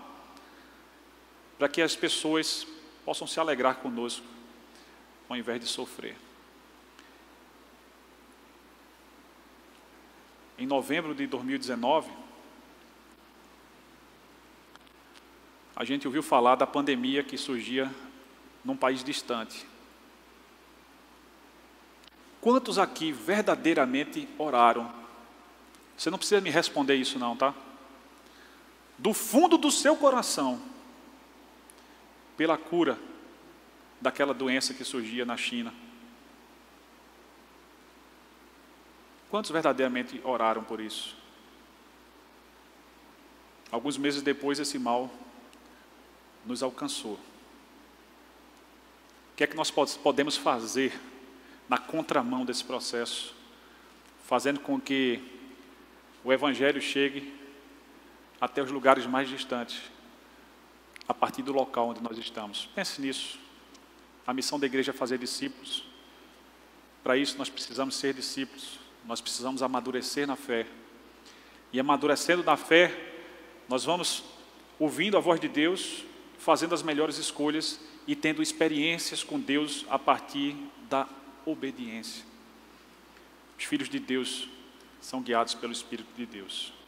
para 1.59 1.69
que 1.69 1.83
as 1.83 1.97
pessoas 1.97 2.65
possam 3.05 3.27
se 3.27 3.41
alegrar 3.41 3.75
conosco, 3.79 4.25
ao 5.29 5.37
invés 5.37 5.61
de 5.61 5.67
sofrer. 5.67 6.17
Em 10.57 10.65
novembro 10.65 11.13
de 11.13 11.27
2019, 11.27 12.09
a 15.75 15.85
gente 15.85 16.07
ouviu 16.07 16.23
falar 16.23 16.55
da 16.55 16.67
pandemia 16.67 17.25
que 17.25 17.37
surgia 17.37 17.93
num 18.65 18.77
país 18.77 19.03
distante. 19.03 19.67
Quantos 22.41 22.79
aqui 22.79 23.11
verdadeiramente 23.11 24.29
oraram? 24.39 24.95
Você 25.97 26.11
não 26.11 26.19
precisa 26.19 26.41
me 26.41 26.49
responder 26.49 26.95
isso, 26.95 27.19
não, 27.19 27.37
tá? 27.37 27.53
Do 29.03 29.13
fundo 29.13 29.59
do 29.59 29.69
seu 29.69 29.97
coração, 29.97 30.63
pela 32.37 32.57
cura 32.57 32.97
daquela 34.01 34.33
doença 34.33 34.73
que 34.73 34.85
surgia 34.85 35.25
na 35.25 35.37
China. 35.37 35.75
Quantos 39.29 39.51
verdadeiramente 39.51 40.21
oraram 40.23 40.63
por 40.63 40.81
isso? 40.81 41.17
Alguns 43.73 43.99
meses 43.99 44.23
depois, 44.23 44.61
esse 44.61 44.79
mal 44.79 45.11
nos 46.47 46.63
alcançou. 46.63 47.15
O 47.15 47.19
que 49.37 49.43
é 49.43 49.49
que 49.49 49.57
nós 49.57 49.69
podemos 49.97 50.37
fazer 50.37 50.97
na 51.69 51.77
contramão 51.77 52.45
desse 52.45 52.63
processo, 52.63 53.35
fazendo 54.27 54.61
com 54.61 54.81
que 54.81 55.21
o 56.23 56.33
Evangelho 56.33 56.81
chegue 56.81 57.42
até 58.43 58.61
os 58.61 58.73
lugares 58.73 59.07
mais 59.07 59.29
distantes, 59.29 59.81
a 61.07 61.15
partir 61.15 61.43
do 61.43 61.53
local 61.53 61.91
onde 61.91 62.03
nós 62.03 62.19
estamos. 62.19 62.69
Pense 62.75 63.01
nisso. 63.01 63.39
A 64.27 64.35
missão 64.35 64.59
da 64.59 64.67
igreja 64.67 64.91
é 64.91 64.93
fazer 64.93 65.17
discípulos. 65.17 65.85
Para 67.05 67.17
isso, 67.17 67.39
nós 67.39 67.49
precisamos 67.49 67.95
ser 67.95 68.13
discípulos, 68.13 68.81
nós 69.05 69.21
precisamos 69.21 69.63
amadurecer 69.63 70.27
na 70.27 70.35
fé. 70.35 70.67
E 71.73 71.79
amadurecendo 71.79 72.43
na 72.43 72.57
fé, 72.57 73.15
nós 73.69 73.85
vamos 73.85 74.25
ouvindo 74.77 75.17
a 75.17 75.21
voz 75.21 75.39
de 75.39 75.47
Deus, 75.47 76.03
fazendo 76.37 76.75
as 76.75 76.83
melhores 76.83 77.19
escolhas 77.19 77.79
e 78.09 78.17
tendo 78.17 78.43
experiências 78.43 79.23
com 79.23 79.39
Deus 79.39 79.87
a 79.89 80.01
partir 80.01 80.57
da 80.91 81.09
obediência. 81.47 82.25
Os 83.57 83.65
filhos 83.65 83.89
de 83.89 84.01
Deus 84.01 84.49
são 85.01 85.23
guiados 85.23 85.55
pelo 85.55 85.73
Espírito 85.73 86.13
de 86.17 86.27
Deus. 86.27 86.82